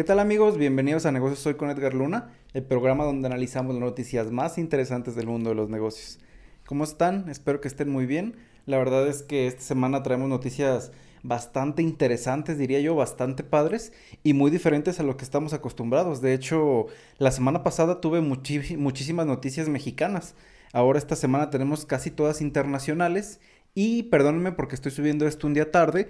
¿Qué 0.00 0.04
tal 0.04 0.18
amigos? 0.18 0.56
Bienvenidos 0.56 1.04
a 1.04 1.12
Negocios 1.12 1.40
Soy 1.40 1.56
con 1.56 1.68
Edgar 1.68 1.92
Luna, 1.92 2.30
el 2.54 2.62
programa 2.62 3.04
donde 3.04 3.26
analizamos 3.26 3.74
las 3.74 3.82
noticias 3.82 4.30
más 4.30 4.56
interesantes 4.56 5.14
del 5.14 5.26
mundo 5.26 5.50
de 5.50 5.56
los 5.56 5.68
negocios. 5.68 6.18
¿Cómo 6.64 6.84
están? 6.84 7.28
Espero 7.28 7.60
que 7.60 7.68
estén 7.68 7.90
muy 7.90 8.06
bien. 8.06 8.34
La 8.64 8.78
verdad 8.78 9.06
es 9.06 9.22
que 9.22 9.46
esta 9.46 9.60
semana 9.60 10.02
traemos 10.02 10.30
noticias 10.30 10.90
bastante 11.22 11.82
interesantes, 11.82 12.56
diría 12.56 12.80
yo, 12.80 12.94
bastante 12.94 13.44
padres 13.44 13.92
y 14.22 14.32
muy 14.32 14.50
diferentes 14.50 15.00
a 15.00 15.02
lo 15.02 15.18
que 15.18 15.24
estamos 15.26 15.52
acostumbrados. 15.52 16.22
De 16.22 16.32
hecho, 16.32 16.86
la 17.18 17.30
semana 17.30 17.62
pasada 17.62 18.00
tuve 18.00 18.22
muchísimas 18.22 19.26
noticias 19.26 19.68
mexicanas. 19.68 20.34
Ahora 20.72 20.98
esta 20.98 21.14
semana 21.14 21.50
tenemos 21.50 21.84
casi 21.84 22.10
todas 22.10 22.40
internacionales 22.40 23.38
y 23.74 24.04
perdónenme 24.04 24.52
porque 24.52 24.76
estoy 24.76 24.92
subiendo 24.92 25.26
esto 25.26 25.46
un 25.46 25.52
día 25.52 25.70
tarde, 25.70 26.06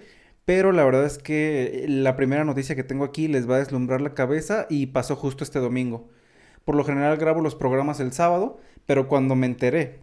pero 0.51 0.73
la 0.73 0.85
verdad 0.85 1.05
es 1.05 1.17
que 1.17 1.85
la 1.87 2.17
primera 2.17 2.45
noticia 2.45 2.75
que 2.75 2.83
tengo 2.83 3.05
aquí 3.05 3.29
les 3.29 3.49
va 3.49 3.55
a 3.55 3.59
deslumbrar 3.61 4.01
la 4.01 4.15
cabeza 4.15 4.67
y 4.69 4.87
pasó 4.87 5.15
justo 5.15 5.45
este 5.45 5.61
domingo. 5.61 6.09
Por 6.65 6.75
lo 6.75 6.83
general 6.83 7.17
grabo 7.19 7.41
los 7.41 7.55
programas 7.55 8.01
el 8.01 8.11
sábado, 8.11 8.59
pero 8.85 9.07
cuando 9.07 9.37
me 9.37 9.47
enteré 9.47 10.01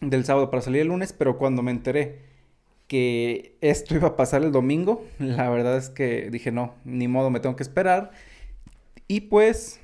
del 0.00 0.24
sábado 0.24 0.48
para 0.48 0.62
salir 0.62 0.82
el 0.82 0.86
lunes, 0.86 1.12
pero 1.12 1.38
cuando 1.38 1.64
me 1.64 1.72
enteré 1.72 2.20
que 2.86 3.56
esto 3.62 3.94
iba 3.96 4.10
a 4.10 4.16
pasar 4.16 4.44
el 4.44 4.52
domingo, 4.52 5.04
la 5.18 5.50
verdad 5.50 5.76
es 5.76 5.90
que 5.90 6.30
dije 6.30 6.52
no, 6.52 6.76
ni 6.84 7.08
modo, 7.08 7.30
me 7.30 7.40
tengo 7.40 7.56
que 7.56 7.64
esperar. 7.64 8.12
Y 9.08 9.22
pues 9.22 9.80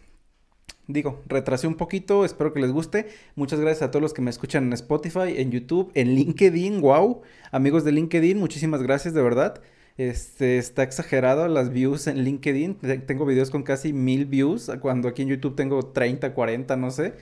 digo, 0.86 1.20
retrasé 1.26 1.66
un 1.66 1.74
poquito, 1.74 2.24
espero 2.24 2.52
que 2.52 2.60
les 2.60 2.70
guste. 2.70 3.09
Muchas 3.34 3.59
gracias 3.59 3.82
a 3.82 3.90
todos 3.90 4.02
los 4.02 4.14
que 4.14 4.22
me 4.22 4.30
escuchan 4.30 4.66
en 4.66 4.72
Spotify, 4.74 5.34
en 5.38 5.50
YouTube, 5.50 5.90
en 5.95 6.14
LinkedIn, 6.14 6.80
wow. 6.80 7.22
Amigos 7.50 7.82
de 7.82 7.90
LinkedIn, 7.90 8.38
muchísimas 8.38 8.84
gracias 8.84 9.14
de 9.14 9.22
verdad. 9.22 9.60
Este, 10.00 10.56
está 10.56 10.82
exagerado 10.82 11.46
las 11.46 11.68
views 11.68 12.06
en 12.06 12.24
LinkedIn. 12.24 12.77
Tengo 13.04 13.27
videos 13.27 13.50
con 13.50 13.62
casi 13.62 13.92
mil 13.92 14.24
views, 14.24 14.70
cuando 14.80 15.09
aquí 15.09 15.20
en 15.20 15.28
YouTube 15.28 15.56
tengo 15.56 15.92
30, 15.92 16.32
40, 16.32 16.74
no 16.76 16.90
sé. 16.90 17.16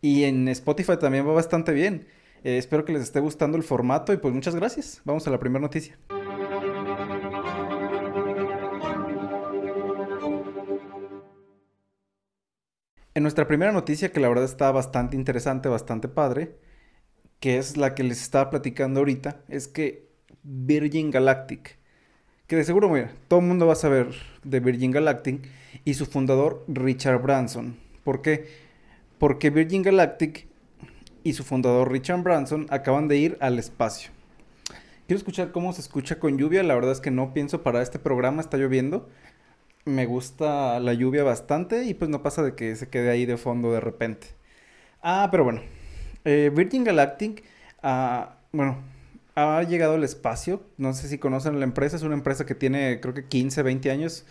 Y 0.00 0.24
en 0.24 0.48
Spotify 0.48 0.96
también 0.98 1.28
va 1.28 1.34
bastante 1.34 1.74
bien. 1.74 2.06
Eh, 2.42 2.56
espero 2.56 2.86
que 2.86 2.94
les 2.94 3.02
esté 3.02 3.20
gustando 3.20 3.58
el 3.58 3.62
formato 3.62 4.14
y 4.14 4.16
pues 4.16 4.32
muchas 4.32 4.54
gracias. 4.54 5.02
Vamos 5.04 5.26
a 5.26 5.30
la 5.30 5.38
primera 5.38 5.60
noticia. 5.60 5.98
En 13.12 13.22
nuestra 13.22 13.46
primera 13.46 13.72
noticia, 13.72 14.10
que 14.10 14.20
la 14.20 14.30
verdad 14.30 14.46
está 14.46 14.72
bastante 14.72 15.16
interesante, 15.16 15.68
bastante 15.68 16.08
padre, 16.08 16.56
que 17.40 17.58
es 17.58 17.76
la 17.76 17.94
que 17.94 18.04
les 18.04 18.22
estaba 18.22 18.48
platicando 18.48 19.00
ahorita, 19.00 19.44
es 19.48 19.68
que 19.68 20.08
Virgin 20.42 21.10
Galactic, 21.10 21.81
que 22.52 22.56
de 22.56 22.64
seguro, 22.64 22.90
mira, 22.90 23.10
todo 23.28 23.40
el 23.40 23.46
mundo 23.46 23.66
va 23.66 23.72
a 23.72 23.76
saber 23.76 24.08
de 24.44 24.60
Virgin 24.60 24.90
Galactic 24.90 25.48
y 25.86 25.94
su 25.94 26.04
fundador 26.04 26.62
Richard 26.68 27.22
Branson. 27.22 27.78
¿Por 28.04 28.20
qué? 28.20 28.46
Porque 29.16 29.48
Virgin 29.48 29.80
Galactic 29.80 30.46
y 31.24 31.32
su 31.32 31.44
fundador 31.44 31.90
Richard 31.90 32.22
Branson 32.22 32.66
acaban 32.68 33.08
de 33.08 33.16
ir 33.16 33.38
al 33.40 33.58
espacio. 33.58 34.10
Quiero 35.06 35.16
escuchar 35.16 35.50
cómo 35.50 35.72
se 35.72 35.80
escucha 35.80 36.18
con 36.18 36.36
lluvia, 36.36 36.62
la 36.62 36.74
verdad 36.74 36.92
es 36.92 37.00
que 37.00 37.10
no 37.10 37.32
pienso 37.32 37.62
para 37.62 37.80
este 37.80 37.98
programa, 37.98 38.42
está 38.42 38.58
lloviendo, 38.58 39.08
me 39.86 40.04
gusta 40.04 40.78
la 40.78 40.92
lluvia 40.92 41.24
bastante 41.24 41.84
y 41.84 41.94
pues 41.94 42.10
no 42.10 42.22
pasa 42.22 42.42
de 42.42 42.54
que 42.54 42.76
se 42.76 42.90
quede 42.90 43.08
ahí 43.08 43.24
de 43.24 43.38
fondo 43.38 43.72
de 43.72 43.80
repente. 43.80 44.26
Ah, 45.00 45.28
pero 45.30 45.44
bueno, 45.44 45.62
eh, 46.26 46.52
Virgin 46.54 46.84
Galactic, 46.84 47.44
ah, 47.82 48.36
bueno, 48.52 48.76
ha 49.34 49.62
llegado 49.62 49.94
al 49.94 50.04
espacio. 50.04 50.62
No 50.76 50.92
sé 50.94 51.08
si 51.08 51.18
conocen 51.18 51.58
la 51.58 51.64
empresa, 51.64 51.96
es 51.96 52.02
una 52.02 52.14
empresa 52.14 52.46
que 52.46 52.54
tiene 52.54 53.00
creo 53.00 53.14
que 53.14 53.26
15, 53.26 53.62
20 53.62 53.90
años 53.90 54.26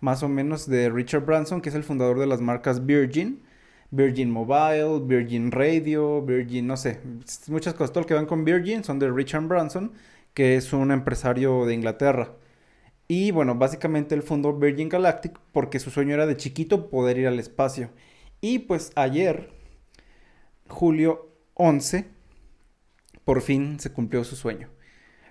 más 0.00 0.22
o 0.22 0.28
menos 0.28 0.68
de 0.68 0.90
Richard 0.90 1.24
Branson, 1.24 1.60
que 1.60 1.70
es 1.70 1.74
el 1.74 1.84
fundador 1.84 2.18
de 2.18 2.26
las 2.26 2.40
marcas 2.40 2.84
Virgin. 2.86 3.42
Virgin 3.90 4.30
Mobile, 4.30 5.00
Virgin 5.04 5.50
Radio, 5.52 6.20
Virgin, 6.22 6.66
no 6.66 6.76
sé, 6.76 7.00
muchas 7.48 7.74
cosas. 7.74 7.92
Todo 7.92 8.02
lo 8.02 8.06
que 8.06 8.14
van 8.14 8.26
con 8.26 8.44
Virgin 8.44 8.82
son 8.84 8.98
de 8.98 9.10
Richard 9.10 9.46
Branson, 9.46 9.92
que 10.34 10.56
es 10.56 10.72
un 10.72 10.90
empresario 10.90 11.64
de 11.66 11.74
Inglaterra. 11.74 12.32
Y 13.08 13.30
bueno, 13.30 13.54
básicamente 13.54 14.14
él 14.14 14.22
fundó 14.22 14.52
Virgin 14.54 14.88
Galactic 14.88 15.38
porque 15.52 15.78
su 15.78 15.90
sueño 15.90 16.14
era 16.14 16.26
de 16.26 16.36
chiquito 16.36 16.90
poder 16.90 17.18
ir 17.18 17.28
al 17.28 17.38
espacio. 17.38 17.90
Y 18.40 18.60
pues 18.60 18.92
ayer, 18.96 19.50
julio 20.68 21.30
11, 21.54 22.06
por 23.26 23.42
fin 23.42 23.80
se 23.80 23.92
cumplió 23.92 24.22
su 24.22 24.36
sueño. 24.36 24.68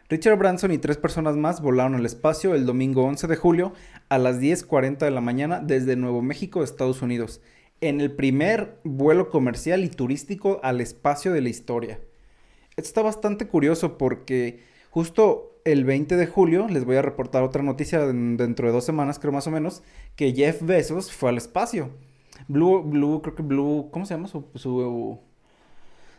Richard 0.10 0.38
Branson 0.38 0.72
y 0.74 0.78
tres 0.78 0.98
personas 0.98 1.38
más 1.38 1.62
volaron 1.62 1.96
al 1.96 2.06
espacio 2.06 2.54
el 2.54 2.66
domingo 2.66 3.06
11 3.06 3.26
de 3.26 3.38
julio 3.38 3.72
a 4.10 4.18
las 4.18 4.42
10.40 4.42 4.98
de 4.98 5.12
la 5.12 5.22
mañana 5.22 5.62
desde 5.62 5.96
Nuevo 5.96 6.22
México, 6.22 6.62
Estados 6.62 7.02
Unidos, 7.02 7.40
en 7.80 8.02
el 8.02 8.12
primer 8.12 8.80
vuelo 8.84 9.30
comercial 9.30 9.86
y 9.86 9.90
turístico 9.90 10.60
al 10.62 10.82
espacio 10.82 11.32
de 11.32 11.40
la 11.40 11.48
historia. 11.48 12.02
Esto 12.72 12.90
está 12.90 13.02
bastante 13.02 13.48
curioso 13.48 13.98
porque 13.98 14.60
justo 14.90 15.58
el 15.64 15.86
20 15.86 16.18
de 16.18 16.28
julio 16.28 16.68
les 16.68 16.84
voy 16.84 16.98
a 16.98 17.02
reportar 17.02 17.44
otra 17.44 17.64
noticia 17.64 18.06
dentro 18.06 18.68
de 18.68 18.74
dos 18.74 18.84
semanas, 18.84 19.20
creo 19.20 19.32
más 19.32 19.48
o 19.48 19.52
menos, 19.52 19.84
que 20.18 20.34
Jeff 20.34 20.62
Bezos 20.62 21.14
fue 21.14 21.30
al 21.30 21.38
espacio. 21.38 21.92
Blue, 22.50 22.84
Blue, 22.84 23.22
creo 23.22 23.36
que 23.36 23.42
Blue, 23.44 23.88
¿cómo 23.90 24.06
se 24.06 24.16
llama 24.16 24.28
su, 24.28 24.46
su 24.54 25.22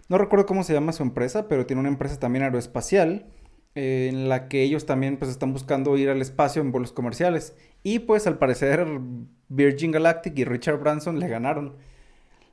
no 0.09 0.19
recuerdo 0.19 0.47
cómo 0.47 0.63
se 0.63 0.73
llama 0.73 0.93
su 0.93 1.03
empresa, 1.03 1.49
pero 1.49 1.67
tiene 1.67 1.81
una 1.81 1.89
empresa 1.89 2.19
también 2.19 2.45
aeroespacial 2.45 3.27
eh, 3.75 4.09
en 4.11 4.29
la 4.29 4.49
que 4.49 4.63
ellos 4.63 4.87
también 4.87 5.19
pues 5.19 5.31
están 5.31 5.53
buscando 5.53 5.97
ir 5.99 6.09
al 6.09 6.23
espacio 6.23 6.63
en 6.63 6.73
vuelos 6.73 6.93
comerciales. 6.93 7.55
Y 7.83 8.01
pues 8.01 8.27
al 8.27 8.39
parecer 8.39 8.87
Virgin 9.49 9.93
Galactic 9.93 10.39
y 10.39 10.45
Richard 10.45 10.79
Branson 10.81 11.21
le 11.21 11.29
ganaron. 11.29 11.77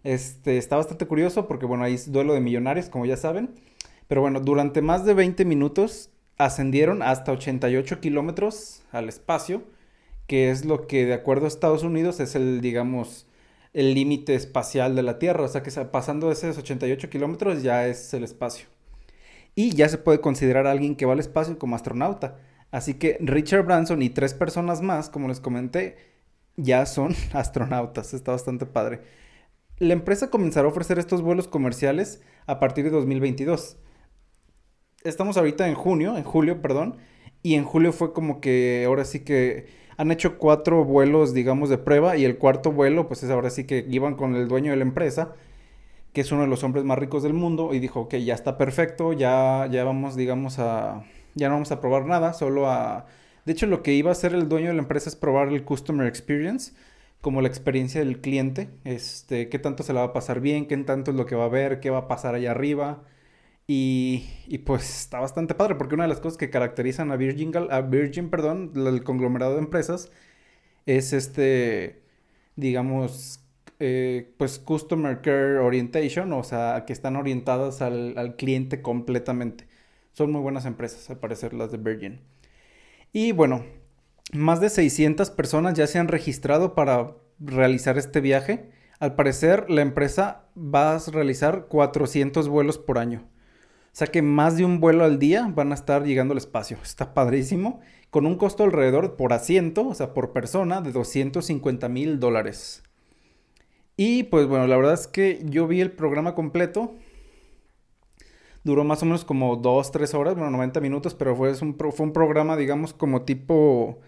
Este, 0.04 0.58
está 0.58 0.76
bastante 0.76 1.08
curioso 1.08 1.48
porque 1.48 1.66
bueno, 1.66 1.86
ahí 1.86 1.94
es 1.94 2.12
duelo 2.12 2.34
de 2.34 2.42
millonarios, 2.42 2.90
como 2.90 3.06
ya 3.06 3.18
saben. 3.18 3.56
Pero 4.08 4.22
bueno, 4.22 4.42
durante 4.42 4.82
más 4.82 5.06
de 5.06 5.14
20 5.14 5.46
minutos 5.46 6.10
ascendieron 6.38 7.02
hasta 7.02 7.32
88 7.32 8.02
kilómetros 8.02 8.84
al 8.92 9.08
espacio, 9.08 9.64
que 10.28 10.50
es 10.50 10.66
lo 10.66 10.88
que 10.88 11.06
de 11.06 11.14
acuerdo 11.14 11.46
a 11.46 11.48
Estados 11.48 11.84
Unidos 11.84 12.20
es 12.20 12.36
el, 12.36 12.62
digamos, 12.62 13.28
el 13.74 13.94
límite 13.94 14.36
espacial 14.36 14.96
de 14.96 15.04
la 15.04 15.20
Tierra. 15.20 15.44
O 15.44 15.48
sea 15.48 15.64
que 15.64 15.72
pasando 15.86 16.32
esos 16.32 16.58
88 16.58 17.10
kilómetros 17.10 17.64
ya 17.64 17.88
es 17.88 18.14
el 18.14 18.24
espacio. 18.24 18.68
Y 19.56 19.76
ya 19.76 19.90
se 19.90 19.98
puede 19.98 20.22
considerar 20.22 20.68
a 20.68 20.72
alguien 20.72 20.96
que 20.96 21.06
va 21.06 21.14
al 21.14 21.20
espacio 21.20 21.60
como 21.60 21.76
astronauta. 21.76 22.40
Así 22.72 22.96
que 22.96 23.18
Richard 23.20 23.66
Branson 23.66 24.02
y 24.02 24.10
tres 24.10 24.34
personas 24.34 24.82
más, 24.82 25.10
como 25.10 25.28
les 25.28 25.40
comenté, 25.40 25.98
ya 26.56 26.86
son 26.86 27.16
astronautas. 27.34 28.14
Está 28.14 28.32
bastante 28.32 28.66
padre. 28.66 29.02
La 29.80 29.94
empresa 29.94 30.30
comenzará 30.30 30.68
a 30.68 30.72
ofrecer 30.72 31.00
estos 31.00 31.22
vuelos 31.22 31.48
comerciales 31.48 32.22
a 32.46 32.60
partir 32.60 32.86
de 32.86 32.92
2022 32.92 33.78
estamos 35.04 35.38
ahorita 35.38 35.68
en 35.68 35.76
junio, 35.76 36.18
en 36.18 36.24
julio, 36.24 36.62
perdón, 36.62 36.98
y 37.42 37.56
en 37.56 37.66
julio 37.66 37.92
fue 37.92 38.14
como 38.14 38.40
que 38.42 38.84
ahora 38.86 39.06
sí 39.06 39.22
que 39.22 39.68
han 39.98 40.12
hecho 40.12 40.38
cuatro 40.38 40.84
vuelos, 40.84 41.34
digamos, 41.34 41.70
de 41.70 41.78
prueba, 41.78 42.18
y 42.18 42.26
el 42.26 42.38
cuarto 42.38 42.72
vuelo, 42.72 43.08
pues 43.08 43.24
es 43.24 43.30
ahora 43.30 43.50
sí 43.50 43.66
que 43.66 43.86
iban 43.90 44.16
con 44.16 44.36
el 44.36 44.48
dueño 44.48 44.72
de 44.72 44.78
la 44.78 44.84
empresa, 44.84 45.34
que 46.14 46.22
es 46.22 46.32
uno 46.32 46.42
de 46.42 46.48
los 46.48 46.64
hombres 46.64 46.86
más 46.86 46.98
ricos 46.98 47.24
del 47.24 47.34
mundo, 47.34 47.74
y 47.74 47.80
dijo, 47.80 48.02
ok, 48.02 48.16
ya 48.16 48.34
está 48.34 48.58
perfecto, 48.58 49.14
ya, 49.14 49.68
ya 49.72 49.84
vamos, 49.84 50.16
digamos, 50.16 50.60
a, 50.60 51.04
ya 51.36 51.50
no 51.50 51.56
vamos 51.56 51.72
a 51.72 51.82
probar 51.82 52.06
nada, 52.06 52.34
solo 52.34 52.70
a... 52.70 53.06
De 53.46 53.52
hecho, 53.52 53.66
lo 53.68 53.84
que 53.84 53.94
iba 53.94 54.10
a 54.10 54.14
hacer 54.14 54.34
el 54.34 54.48
dueño 54.48 54.70
de 54.70 54.76
la 54.76 54.82
empresa 54.82 55.10
es 55.10 55.16
probar 55.16 55.50
el 55.50 55.64
Customer 55.64 56.08
Experience, 56.08 56.74
como 57.20 57.42
la 57.42 57.48
experiencia 57.48 58.02
del 58.02 58.20
cliente, 58.20 58.70
este, 58.84 59.50
qué 59.50 59.58
tanto 59.58 59.84
se 59.84 59.94
la 59.94 60.02
va 60.02 60.08
a 60.08 60.14
pasar 60.14 60.42
bien, 60.42 60.68
qué 60.68 60.78
tanto 60.78 61.12
es 61.12 61.18
lo 61.18 61.26
que 61.26 61.36
va 61.36 61.46
a 61.46 61.50
ver, 61.50 61.80
qué 61.80 61.90
va 61.90 62.00
a 62.00 62.08
pasar 62.08 62.36
allá 62.36 62.52
arriba, 62.52 63.04
y, 63.68 64.58
pues 64.66 65.02
está 65.04 65.20
bastante 65.20 65.56
padre, 65.56 65.76
porque 65.76 65.96
una 65.96 66.04
de 66.04 66.10
las 66.10 66.20
cosas 66.20 66.38
que 66.38 66.50
caracterizan 66.50 67.12
a 67.12 67.16
Virgin, 67.16 67.52
a 67.70 67.82
Virgin, 67.82 68.30
perdón, 68.30 68.74
el 68.76 69.04
conglomerado 69.04 69.54
de 69.54 69.60
empresas, 69.60 70.12
es 70.86 71.14
este, 71.14 72.04
digamos, 72.56 73.42
eh, 73.80 74.34
pues 74.38 74.60
Customer 74.60 75.22
Care 75.22 75.60
Orientation, 75.60 76.34
o 76.34 76.44
sea, 76.44 76.84
que 76.86 76.94
están 76.94 77.16
orientadas 77.16 77.82
al, 77.82 78.18
al, 78.18 78.36
cliente 78.36 78.82
completamente. 78.82 79.68
Son 80.14 80.32
muy 80.32 80.42
buenas 80.42 80.66
empresas, 80.66 81.10
al 81.10 81.20
parecer, 81.20 81.54
las 81.54 81.72
de 81.72 81.78
Virgin. 81.78 82.22
Y 83.14 83.32
bueno, 83.32 83.66
más 84.34 84.60
de 84.62 84.70
600 84.70 85.30
personas 85.32 85.76
ya 85.76 85.88
se 85.88 86.00
han 86.00 86.08
registrado 86.08 86.76
para 86.76 87.16
realizar 87.40 87.98
este 87.98 88.22
viaje. 88.22 88.72
Al 89.00 89.16
parecer, 89.16 89.70
la 89.70 89.82
empresa 89.82 90.46
va 90.58 90.96
a 90.96 91.00
realizar 91.12 91.68
400 91.68 92.50
vuelos 92.50 92.78
por 92.78 92.98
año. 92.98 93.28
Sea 93.94 94.08
que 94.08 94.24
más 94.24 94.58
de 94.58 94.66
un 94.66 94.80
vuelo 94.80 95.04
al 95.04 95.20
día 95.20 95.50
van 95.56 95.72
a 95.72 95.76
estar 95.76 96.04
llegando 96.04 96.34
al 96.34 96.40
espacio. 96.40 96.78
Está 96.84 97.14
padrísimo. 97.14 97.80
Con 98.10 98.26
un 98.26 98.38
costo 98.38 98.64
alrededor 98.64 99.16
por 99.16 99.34
asiento, 99.34 99.88
o 99.88 99.94
sea, 99.94 100.14
por 100.14 100.34
persona, 100.34 100.82
de 100.82 100.92
250 100.92 101.90
mil 101.90 102.20
dólares. 102.20 102.84
Y 103.96 104.24
pues 104.24 104.48
bueno, 104.48 104.66
la 104.66 104.76
verdad 104.78 104.96
es 104.96 105.08
que 105.08 105.42
yo 105.46 105.68
vi 105.68 105.80
el 105.80 105.92
programa 105.92 106.34
completo. 106.34 106.96
Duró 108.64 108.84
más 108.84 109.04
o 109.04 109.06
menos 109.06 109.26
como 109.26 109.58
2, 109.58 109.92
3 109.92 110.14
horas, 110.16 110.36
bueno, 110.36 110.50
90 110.50 110.80
minutos, 110.80 111.14
pero 111.14 111.36
fue 111.36 111.52
un, 111.62 111.76
fue 111.78 112.06
un 112.06 112.14
programa, 112.14 112.58
digamos, 112.58 112.94
como 112.94 113.24
tipo... 113.24 114.00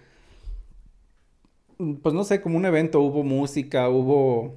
pues 1.78 2.16
no 2.16 2.24
sé, 2.24 2.42
como 2.42 2.58
un 2.58 2.66
evento, 2.66 3.02
hubo 3.02 3.24
música, 3.24 3.90
hubo 3.90 4.56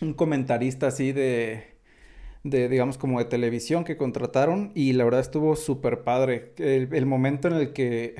un 0.00 0.14
comentarista 0.14 0.88
así 0.88 1.12
de, 1.12 1.73
de 2.44 2.68
digamos, 2.68 2.98
como 2.98 3.18
de 3.18 3.24
televisión 3.24 3.84
que 3.84 3.96
contrataron 3.96 4.70
y 4.74 4.92
la 4.92 5.04
verdad 5.04 5.20
estuvo 5.20 5.56
súper 5.56 6.04
padre. 6.04 6.52
El, 6.58 7.06
momento 7.06 7.48
en 7.48 7.54
el 7.54 7.72
que, 7.72 8.16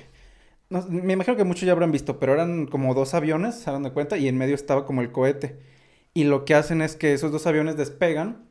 me 0.89 1.13
imagino 1.13 1.37
que 1.37 1.45
muchos 1.45 1.67
ya 1.67 1.73
habrán 1.73 1.93
visto, 1.93 2.19
pero 2.19 2.35
eran 2.35 2.67
como 2.67 2.95
dos 2.95 3.15
aviones, 3.15 3.55
se 3.57 3.71
de 3.71 3.93
cuenta, 3.93 4.17
y 4.19 4.29
en 4.29 4.37
medio 4.39 4.55
estaba 4.55 4.87
como 4.87 5.03
el 5.03 5.13
cohete. 5.13 5.59
Y 6.15 6.25
lo 6.25 6.45
que 6.45 6.55
hacen 6.55 6.83
es 6.83 6.97
que 6.97 7.13
esos 7.13 7.33
dos 7.33 7.47
aviones 7.47 7.77
despegan, 7.77 8.49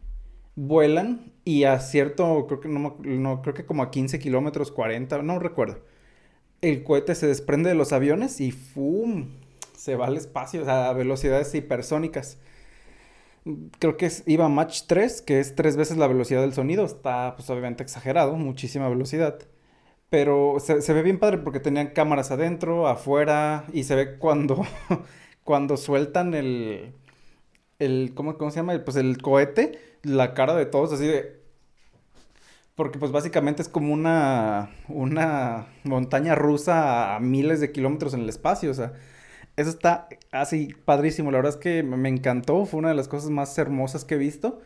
vuelan 0.55 1.33
y 1.45 1.63
a 1.65 1.79
cierto, 1.79 2.45
creo 2.47 2.59
que 2.61 2.69
no, 2.69 2.97
no 2.99 3.41
creo 3.41 3.53
que 3.55 3.65
como 3.65 3.83
a 3.83 3.91
15 3.91 4.19
kilómetros, 4.19 4.71
40, 4.71 5.21
no 5.23 5.39
recuerdo. 5.39 5.79
El 6.61 6.83
cohete 6.83 7.15
se 7.15 7.27
desprende 7.27 7.69
de 7.69 7.75
los 7.75 7.93
aviones 7.93 8.39
y 8.41 8.51
¡fum! 8.51 9.29
se 9.75 9.95
va 9.95 10.07
al 10.07 10.17
espacio, 10.17 10.61
o 10.61 10.65
sea, 10.65 10.89
a 10.89 10.93
velocidades 10.93 11.53
hipersónicas. 11.55 12.37
Creo 13.79 13.97
que 13.97 14.05
es, 14.05 14.23
iba 14.25 14.47
Mach 14.47 14.83
3, 14.87 15.21
que 15.21 15.39
es 15.39 15.55
tres 15.55 15.75
veces 15.75 15.97
la 15.97 16.07
velocidad 16.07 16.41
del 16.41 16.53
sonido. 16.53 16.85
Está, 16.85 17.35
pues, 17.35 17.49
obviamente 17.49 17.83
exagerado, 17.83 18.35
muchísima 18.35 18.87
velocidad. 18.89 19.39
Pero 20.09 20.57
se, 20.59 20.93
ve 20.93 21.01
bien 21.01 21.19
padre 21.19 21.39
porque 21.39 21.59
tenían 21.59 21.87
cámaras 21.87 22.31
adentro, 22.31 22.87
afuera, 22.87 23.65
y 23.73 23.83
se 23.83 23.95
ve 23.95 24.17
cuando, 24.19 24.65
cuando 25.43 25.75
sueltan 25.77 26.33
el, 26.35 26.93
el 27.79 28.13
¿cómo, 28.15 28.37
¿cómo 28.37 28.51
se 28.51 28.57
llama? 28.57 28.79
Pues 28.85 28.97
el 28.97 29.17
cohete, 29.21 29.79
la 30.03 30.33
cara 30.33 30.55
de 30.55 30.65
todos 30.65 30.93
así 30.93 31.07
de... 31.07 31.41
Porque 32.75 32.99
pues 32.99 33.11
básicamente 33.11 33.61
es 33.61 33.69
como 33.69 33.93
una, 33.93 34.71
una 34.87 35.67
montaña 35.83 36.35
rusa 36.35 37.15
a 37.15 37.19
miles 37.19 37.59
de 37.59 37.71
kilómetros 37.71 38.13
en 38.13 38.21
el 38.21 38.29
espacio, 38.29 38.71
o 38.71 38.73
sea, 38.73 38.93
eso 39.57 39.69
está 39.69 40.07
así 40.31 40.73
padrísimo. 40.85 41.31
La 41.31 41.37
verdad 41.37 41.53
es 41.53 41.59
que 41.59 41.83
me 41.83 42.09
encantó. 42.09 42.65
Fue 42.65 42.79
una 42.79 42.89
de 42.89 42.95
las 42.95 43.07
cosas 43.07 43.29
más 43.29 43.57
hermosas 43.57 44.05
que 44.05 44.15
he 44.15 44.17
visto. 44.17 44.61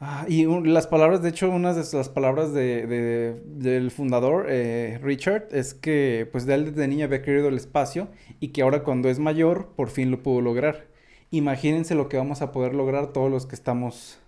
Ah, 0.00 0.26
y 0.28 0.44
las 0.64 0.86
palabras, 0.86 1.22
de 1.22 1.30
hecho, 1.30 1.50
una 1.50 1.74
de 1.74 1.82
las 1.96 2.08
palabras 2.08 2.52
de, 2.52 3.36
del 3.44 3.90
fundador, 3.90 4.46
eh, 4.48 4.98
Richard, 5.02 5.48
es 5.50 5.74
que 5.74 6.28
pues 6.30 6.46
de 6.46 6.54
él 6.54 6.66
desde 6.66 6.86
niño 6.86 7.06
había 7.06 7.22
querido 7.22 7.48
el 7.48 7.56
espacio 7.56 8.06
y 8.38 8.48
que 8.48 8.62
ahora 8.62 8.84
cuando 8.84 9.08
es 9.08 9.18
mayor 9.18 9.70
por 9.74 9.90
fin 9.90 10.12
lo 10.12 10.22
pudo 10.22 10.40
lograr. 10.40 10.86
Imagínense 11.30 11.96
lo 11.96 12.08
que 12.08 12.16
vamos 12.16 12.42
a 12.42 12.52
poder 12.52 12.74
lograr 12.74 13.12
todos 13.12 13.30
los 13.30 13.46
que 13.46 13.56
estamos 13.56 14.20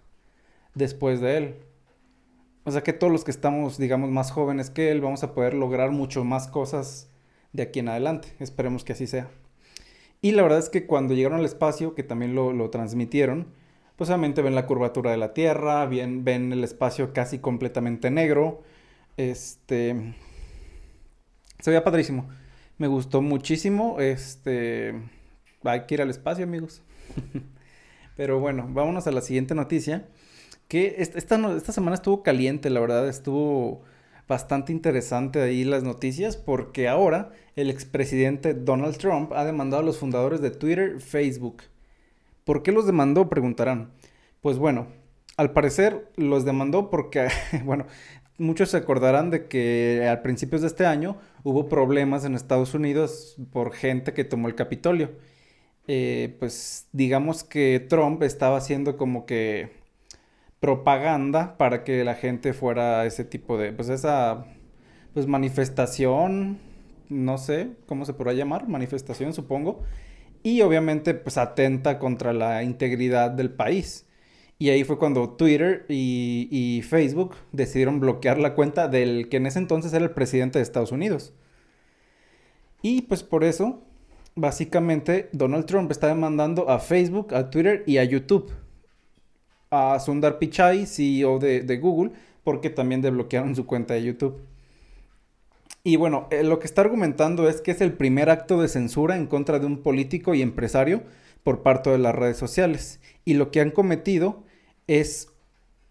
después 0.74 1.20
de 1.20 1.36
él. 1.36 1.54
O 2.64 2.72
sea 2.72 2.82
que 2.82 2.92
todos 2.92 3.12
los 3.12 3.24
que 3.24 3.30
estamos, 3.30 3.78
digamos, 3.78 4.10
más 4.10 4.32
jóvenes 4.32 4.70
que 4.70 4.90
él, 4.90 5.00
vamos 5.00 5.22
a 5.22 5.34
poder 5.34 5.54
lograr 5.54 5.92
mucho 5.92 6.24
más 6.24 6.48
cosas 6.48 7.08
de 7.52 7.62
aquí 7.62 7.78
en 7.80 7.88
adelante. 7.88 8.28
Esperemos 8.40 8.84
que 8.84 8.92
así 8.94 9.06
sea. 9.06 9.28
Y 10.22 10.32
la 10.32 10.42
verdad 10.42 10.58
es 10.58 10.68
que 10.68 10.86
cuando 10.86 11.14
llegaron 11.14 11.38
al 11.38 11.46
espacio, 11.46 11.94
que 11.94 12.02
también 12.02 12.34
lo, 12.34 12.70
transmitieron, 12.70 13.46
pues 13.96 14.10
obviamente 14.10 14.42
ven 14.42 14.54
la 14.54 14.66
curvatura 14.66 15.10
de 15.10 15.16
la 15.16 15.32
Tierra, 15.34 15.86
ven, 15.86 16.24
ven 16.24 16.52
el 16.52 16.64
espacio 16.64 17.12
casi 17.12 17.38
completamente 17.38 18.10
negro. 18.10 18.62
Este. 19.16 20.14
Se 21.60 21.70
veía 21.70 21.84
padrísimo. 21.84 22.28
Me 22.78 22.86
gustó 22.86 23.22
muchísimo. 23.22 24.00
Este. 24.00 24.94
Hay 25.64 25.86
que 25.86 25.94
ir 25.94 26.02
al 26.02 26.10
espacio, 26.10 26.44
amigos. 26.44 26.82
Pero 28.16 28.40
bueno, 28.40 28.68
vámonos 28.70 29.06
a 29.06 29.12
la 29.12 29.20
siguiente 29.22 29.54
noticia. 29.54 30.08
Que 30.68 30.96
esta, 30.98 31.16
esta 31.56 31.72
semana 31.72 31.94
estuvo 31.94 32.22
caliente, 32.22 32.70
la 32.70 32.80
verdad. 32.80 33.08
Estuvo 33.08 33.82
bastante 34.30 34.70
interesante 34.70 35.42
ahí 35.42 35.64
las 35.64 35.82
noticias 35.82 36.36
porque 36.36 36.88
ahora 36.88 37.32
el 37.56 37.68
expresidente 37.68 38.54
Donald 38.54 38.96
Trump 38.96 39.32
ha 39.32 39.44
demandado 39.44 39.82
a 39.82 39.84
los 39.84 39.98
fundadores 39.98 40.40
de 40.40 40.52
Twitter, 40.52 41.00
Facebook. 41.00 41.64
¿Por 42.44 42.62
qué 42.62 42.70
los 42.70 42.86
demandó? 42.86 43.28
Preguntarán. 43.28 43.90
Pues 44.40 44.56
bueno, 44.56 44.86
al 45.36 45.52
parecer 45.52 46.08
los 46.14 46.44
demandó 46.44 46.90
porque, 46.90 47.26
bueno, 47.64 47.86
muchos 48.38 48.70
se 48.70 48.76
acordarán 48.76 49.30
de 49.30 49.48
que 49.48 50.06
al 50.08 50.22
principios 50.22 50.60
de 50.60 50.68
este 50.68 50.86
año 50.86 51.18
hubo 51.42 51.68
problemas 51.68 52.24
en 52.24 52.36
Estados 52.36 52.72
Unidos 52.72 53.34
por 53.52 53.72
gente 53.72 54.14
que 54.14 54.22
tomó 54.22 54.46
el 54.46 54.54
Capitolio. 54.54 55.10
Eh, 55.88 56.36
pues 56.38 56.86
digamos 56.92 57.42
que 57.42 57.84
Trump 57.88 58.22
estaba 58.22 58.58
haciendo 58.58 58.96
como 58.96 59.26
que 59.26 59.79
propaganda 60.60 61.56
para 61.56 61.84
que 61.84 62.04
la 62.04 62.14
gente 62.14 62.52
fuera 62.52 63.00
a 63.00 63.06
ese 63.06 63.24
tipo 63.24 63.58
de, 63.58 63.72
pues 63.72 63.88
esa, 63.88 64.44
pues 65.14 65.26
manifestación, 65.26 66.58
no 67.08 67.38
sé 67.38 67.70
cómo 67.86 68.04
se 68.04 68.12
podrá 68.12 68.34
llamar, 68.34 68.68
manifestación 68.68 69.32
supongo, 69.32 69.82
y 70.42 70.60
obviamente 70.60 71.14
pues 71.14 71.38
atenta 71.38 71.98
contra 71.98 72.32
la 72.32 72.62
integridad 72.62 73.30
del 73.30 73.50
país. 73.50 74.06
Y 74.58 74.68
ahí 74.68 74.84
fue 74.84 74.98
cuando 74.98 75.30
Twitter 75.30 75.86
y, 75.88 76.46
y, 76.50 76.82
Facebook 76.82 77.34
decidieron 77.50 77.98
bloquear 77.98 78.38
la 78.38 78.54
cuenta 78.54 78.88
del 78.88 79.30
que 79.30 79.38
en 79.38 79.46
ese 79.46 79.58
entonces 79.58 79.94
era 79.94 80.04
el 80.04 80.10
presidente 80.10 80.58
de 80.58 80.62
Estados 80.62 80.92
Unidos. 80.92 81.32
Y 82.82 83.02
pues 83.02 83.22
por 83.22 83.42
eso, 83.42 83.82
básicamente, 84.34 85.30
Donald 85.32 85.64
Trump 85.64 85.90
está 85.90 86.08
demandando 86.08 86.68
a 86.68 86.78
Facebook, 86.78 87.34
a 87.34 87.48
Twitter 87.48 87.84
y 87.86 87.96
a 87.96 88.04
YouTube 88.04 88.52
a 89.70 90.00
Sundar 90.00 90.38
Pichai, 90.38 90.84
CEO 90.84 91.38
de, 91.38 91.78
Google, 91.78 92.10
porque 92.42 92.70
también 92.70 93.02
desbloquearon 93.02 93.54
su 93.54 93.66
cuenta 93.66 93.94
de 93.94 94.02
YouTube. 94.02 94.40
Y 95.84 95.96
bueno, 95.96 96.26
eh, 96.30 96.42
lo 96.42 96.58
que 96.58 96.66
está 96.66 96.80
argumentando 96.80 97.48
es 97.48 97.60
que 97.60 97.70
es 97.70 97.80
el 97.80 97.92
primer 97.92 98.30
acto 98.30 98.60
de 98.60 98.68
censura 98.68 99.16
en 99.16 99.26
contra 99.26 99.58
de 99.60 99.66
un 99.66 99.82
político 99.82 100.34
y 100.34 100.42
empresario 100.42 101.02
por 101.44 101.62
parte 101.62 101.88
de 101.90 101.98
las 101.98 102.14
redes 102.14 102.36
sociales. 102.36 103.00
Y 103.24 103.34
lo 103.34 103.50
que 103.50 103.60
han 103.60 103.70
cometido 103.70 104.42
es 104.88 105.28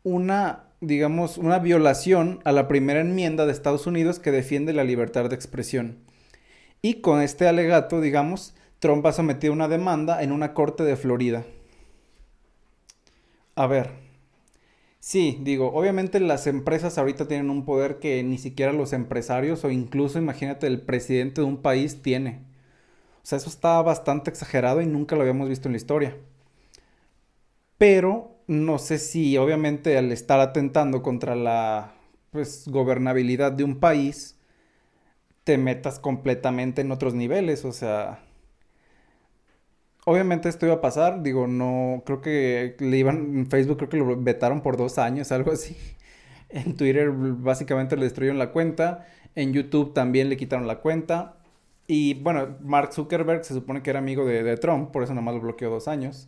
una, 0.04 0.66
digamos, 0.82 1.38
una 1.38 1.60
violación 1.60 2.42
a 2.44 2.52
la 2.52 2.68
primera 2.68 3.00
enmienda 3.00 3.46
de 3.46 3.54
Estados 3.54 3.88
Unidos 3.88 4.20
que 4.20 4.32
defiende 4.32 4.74
la 4.74 4.84
libertad 4.84 5.30
de 5.30 5.36
expresión. 5.36 6.00
Y 6.82 6.96
con 6.96 7.22
este 7.22 7.48
alegato, 7.48 8.02
digamos, 8.02 8.56
Trump 8.80 9.06
ha 9.06 9.14
sometido 9.14 9.54
una 9.54 9.70
demanda 9.70 10.22
en 10.22 10.34
una 10.34 10.54
corte 10.54 10.84
de 10.84 10.98
Florida. 10.98 11.46
A 13.60 13.68
ver. 13.68 13.92
Sí, 15.02 15.38
digo, 15.42 15.74
obviamente 15.74 16.20
las 16.22 16.48
empresas 16.48 16.98
ahorita 16.98 17.28
tienen 17.28 17.50
un 17.50 17.66
poder 17.66 18.00
que 18.00 18.24
ni 18.24 18.38
siquiera 18.38 18.74
los 18.74 18.94
empresarios 18.94 19.64
o 19.66 19.72
incluso 19.72 20.18
imagínate 20.20 20.68
el 20.68 20.82
presidente 20.82 21.42
de 21.42 21.48
un 21.48 21.62
país 21.62 22.02
tiene. 22.02 22.42
O 23.24 23.28
sea, 23.28 23.38
eso 23.40 23.50
está 23.50 23.82
bastante 23.82 24.30
exagerado 24.32 24.82
y 24.82 24.88
nunca 24.88 25.16
lo 25.16 25.24
habíamos 25.24 25.50
visto 25.50 25.68
en 25.70 25.74
la 25.74 25.78
historia. 25.78 26.18
Pero 27.78 28.36
no 28.48 28.78
sé 28.80 29.00
si 29.00 29.38
obviamente 29.38 29.98
al 29.98 30.12
estar 30.12 30.40
atentando 30.40 31.02
contra 31.02 31.36
la 31.36 31.94
pues 32.32 32.68
gobernabilidad 32.68 33.52
de 33.52 33.64
un 33.64 33.80
país 33.80 34.36
te 35.44 35.58
metas 35.58 36.00
completamente 36.00 36.82
en 36.82 36.92
otros 36.92 37.14
niveles, 37.14 37.66
o 37.66 37.72
sea, 37.72 38.20
obviamente 40.10 40.50
esto 40.50 40.66
iba 40.66 40.76
a 40.76 40.82
pasar, 40.82 41.22
digo, 41.22 41.46
no, 41.48 42.02
creo 42.06 42.22
que 42.22 42.76
le 42.80 42.98
iban, 42.98 43.38
en 43.38 43.48
Facebook 43.48 43.78
creo 43.78 43.90
que 43.90 43.98
lo 43.98 44.20
vetaron 44.20 44.62
por 44.62 44.76
dos 44.76 44.98
años, 44.98 45.32
algo 45.32 45.52
así. 45.52 45.78
En 46.50 46.76
Twitter 46.76 47.12
básicamente 47.12 47.96
le 47.96 48.04
destruyeron 48.04 48.40
la 48.40 48.52
cuenta, 48.52 49.06
en 49.36 49.54
YouTube 49.54 49.94
también 49.94 50.30
le 50.30 50.38
quitaron 50.38 50.66
la 50.68 50.80
cuenta. 50.80 51.36
Y 51.88 52.16
bueno, 52.16 52.58
Mark 52.62 52.94
Zuckerberg 52.94 53.44
se 53.46 53.54
supone 53.54 53.82
que 53.84 53.90
era 53.92 54.00
amigo 54.00 54.26
de, 54.26 54.44
de 54.44 54.58
Trump, 54.58 54.92
por 54.92 55.04
eso 55.04 55.14
nada 55.14 55.24
más 55.24 55.36
lo 55.36 55.42
bloqueó 55.42 55.70
dos 55.70 55.88
años. 55.88 56.28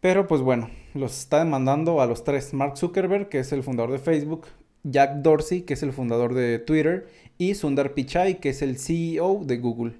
Pero 0.00 0.26
pues 0.26 0.40
bueno, 0.40 0.70
los 0.94 1.18
está 1.18 1.40
demandando 1.40 2.00
a 2.00 2.06
los 2.06 2.24
tres. 2.24 2.54
Mark 2.54 2.78
Zuckerberg, 2.78 3.28
que 3.28 3.40
es 3.40 3.52
el 3.52 3.62
fundador 3.62 3.92
de 3.92 3.98
Facebook, 3.98 4.46
Jack 4.84 5.16
Dorsey, 5.16 5.62
que 5.62 5.74
es 5.74 5.82
el 5.82 5.92
fundador 5.92 6.34
de 6.34 6.58
Twitter, 6.58 7.08
y 7.36 7.54
Sundar 7.54 7.92
Pichai, 7.92 8.40
que 8.40 8.50
es 8.50 8.62
el 8.62 8.78
CEO 8.78 9.42
de 9.44 9.58
Google. 9.58 9.96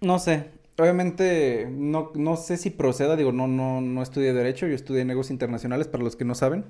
No 0.00 0.18
sé, 0.20 0.50
obviamente 0.78 1.68
no, 1.70 2.12
no 2.14 2.36
sé 2.36 2.56
si 2.56 2.70
proceda, 2.70 3.16
digo, 3.16 3.32
no, 3.32 3.46
no, 3.46 3.80
no 3.80 4.02
estudié 4.02 4.32
Derecho, 4.32 4.66
yo 4.66 4.74
estudié 4.74 5.04
Negocios 5.04 5.32
Internacionales, 5.32 5.88
para 5.88 6.04
los 6.04 6.16
que 6.16 6.24
no 6.24 6.34
saben. 6.34 6.66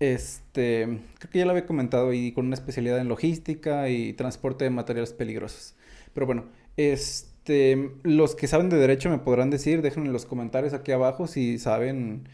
Este, 0.00 0.84
creo 1.18 1.30
que 1.30 1.38
ya 1.38 1.44
lo 1.44 1.52
había 1.52 1.66
comentado, 1.66 2.12
y 2.12 2.32
con 2.32 2.46
una 2.46 2.54
especialidad 2.54 2.98
en 2.98 3.08
logística 3.08 3.88
y 3.88 4.12
transporte 4.14 4.64
de 4.64 4.70
materiales 4.70 5.12
peligrosos. 5.12 5.76
Pero 6.14 6.26
bueno, 6.26 6.46
este, 6.76 7.92
los 8.02 8.34
que 8.34 8.48
saben 8.48 8.68
de 8.70 8.78
Derecho 8.78 9.10
me 9.10 9.18
podrán 9.18 9.50
decir, 9.50 9.82
déjenme 9.82 10.08
en 10.08 10.12
los 10.12 10.26
comentarios 10.26 10.74
aquí 10.74 10.92
abajo 10.92 11.26
si 11.26 11.58
saben, 11.58 12.28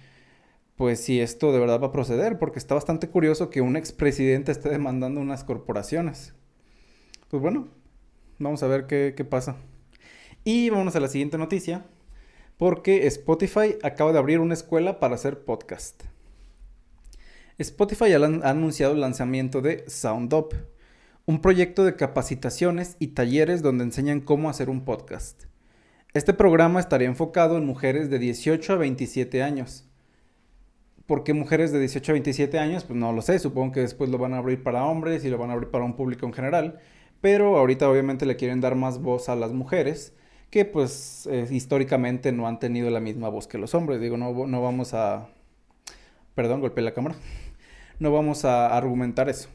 pues 0.76 1.00
si 1.00 1.20
esto 1.20 1.52
de 1.52 1.60
verdad 1.60 1.80
va 1.80 1.88
a 1.88 1.92
proceder, 1.92 2.38
porque 2.38 2.58
está 2.58 2.74
bastante 2.74 3.08
curioso 3.10 3.50
que 3.50 3.60
un 3.62 3.76
expresidente 3.76 4.52
esté 4.52 4.70
demandando 4.70 5.20
unas 5.20 5.44
corporaciones. 5.44 6.34
Pues 7.30 7.42
bueno, 7.42 7.68
vamos 8.38 8.62
a 8.62 8.68
ver 8.68 8.86
qué, 8.86 9.14
qué 9.16 9.24
pasa. 9.24 9.56
Y 10.42 10.70
vamos 10.70 10.96
a 10.96 11.00
la 11.00 11.08
siguiente 11.08 11.36
noticia, 11.36 11.84
porque 12.56 13.06
Spotify 13.06 13.76
acaba 13.82 14.12
de 14.12 14.18
abrir 14.18 14.40
una 14.40 14.54
escuela 14.54 14.98
para 14.98 15.16
hacer 15.16 15.44
podcast. 15.44 16.04
Spotify 17.58 18.14
ha 18.14 18.48
anunciado 18.48 18.94
el 18.94 19.02
lanzamiento 19.02 19.60
de 19.60 19.84
SoundUp, 19.86 20.54
un 21.26 21.42
proyecto 21.42 21.84
de 21.84 21.94
capacitaciones 21.94 22.96
y 22.98 23.08
talleres 23.08 23.60
donde 23.60 23.84
enseñan 23.84 24.22
cómo 24.22 24.48
hacer 24.48 24.70
un 24.70 24.86
podcast. 24.86 25.44
Este 26.14 26.32
programa 26.32 26.80
estaría 26.80 27.06
enfocado 27.06 27.58
en 27.58 27.66
mujeres 27.66 28.08
de 28.08 28.18
18 28.18 28.72
a 28.72 28.76
27 28.76 29.42
años. 29.42 29.84
¿Por 31.04 31.22
qué 31.22 31.34
mujeres 31.34 31.70
de 31.70 31.80
18 31.80 32.12
a 32.12 32.14
27 32.14 32.58
años? 32.58 32.84
Pues 32.84 32.98
no 32.98 33.12
lo 33.12 33.20
sé, 33.20 33.38
supongo 33.40 33.72
que 33.72 33.80
después 33.80 34.08
lo 34.08 34.16
van 34.16 34.32
a 34.32 34.38
abrir 34.38 34.62
para 34.62 34.86
hombres 34.86 35.22
y 35.22 35.28
lo 35.28 35.36
van 35.36 35.50
a 35.50 35.52
abrir 35.52 35.70
para 35.70 35.84
un 35.84 35.96
público 35.96 36.24
en 36.24 36.32
general, 36.32 36.80
pero 37.20 37.58
ahorita 37.58 37.90
obviamente 37.90 38.24
le 38.24 38.36
quieren 38.36 38.62
dar 38.62 38.74
más 38.74 39.02
voz 39.02 39.28
a 39.28 39.36
las 39.36 39.52
mujeres 39.52 40.14
que 40.50 40.64
pues 40.64 41.28
eh, 41.30 41.46
históricamente 41.50 42.32
no 42.32 42.46
han 42.46 42.58
tenido 42.58 42.90
la 42.90 43.00
misma 43.00 43.28
voz 43.28 43.46
que 43.46 43.58
los 43.58 43.74
hombres. 43.74 44.00
Digo, 44.00 44.16
no, 44.16 44.46
no 44.46 44.62
vamos 44.62 44.94
a... 44.94 45.28
Perdón, 46.34 46.60
golpeé 46.60 46.82
la 46.82 46.94
cámara. 46.94 47.16
No 47.98 48.12
vamos 48.12 48.44
a 48.44 48.76
argumentar 48.76 49.28
eso. 49.28 49.48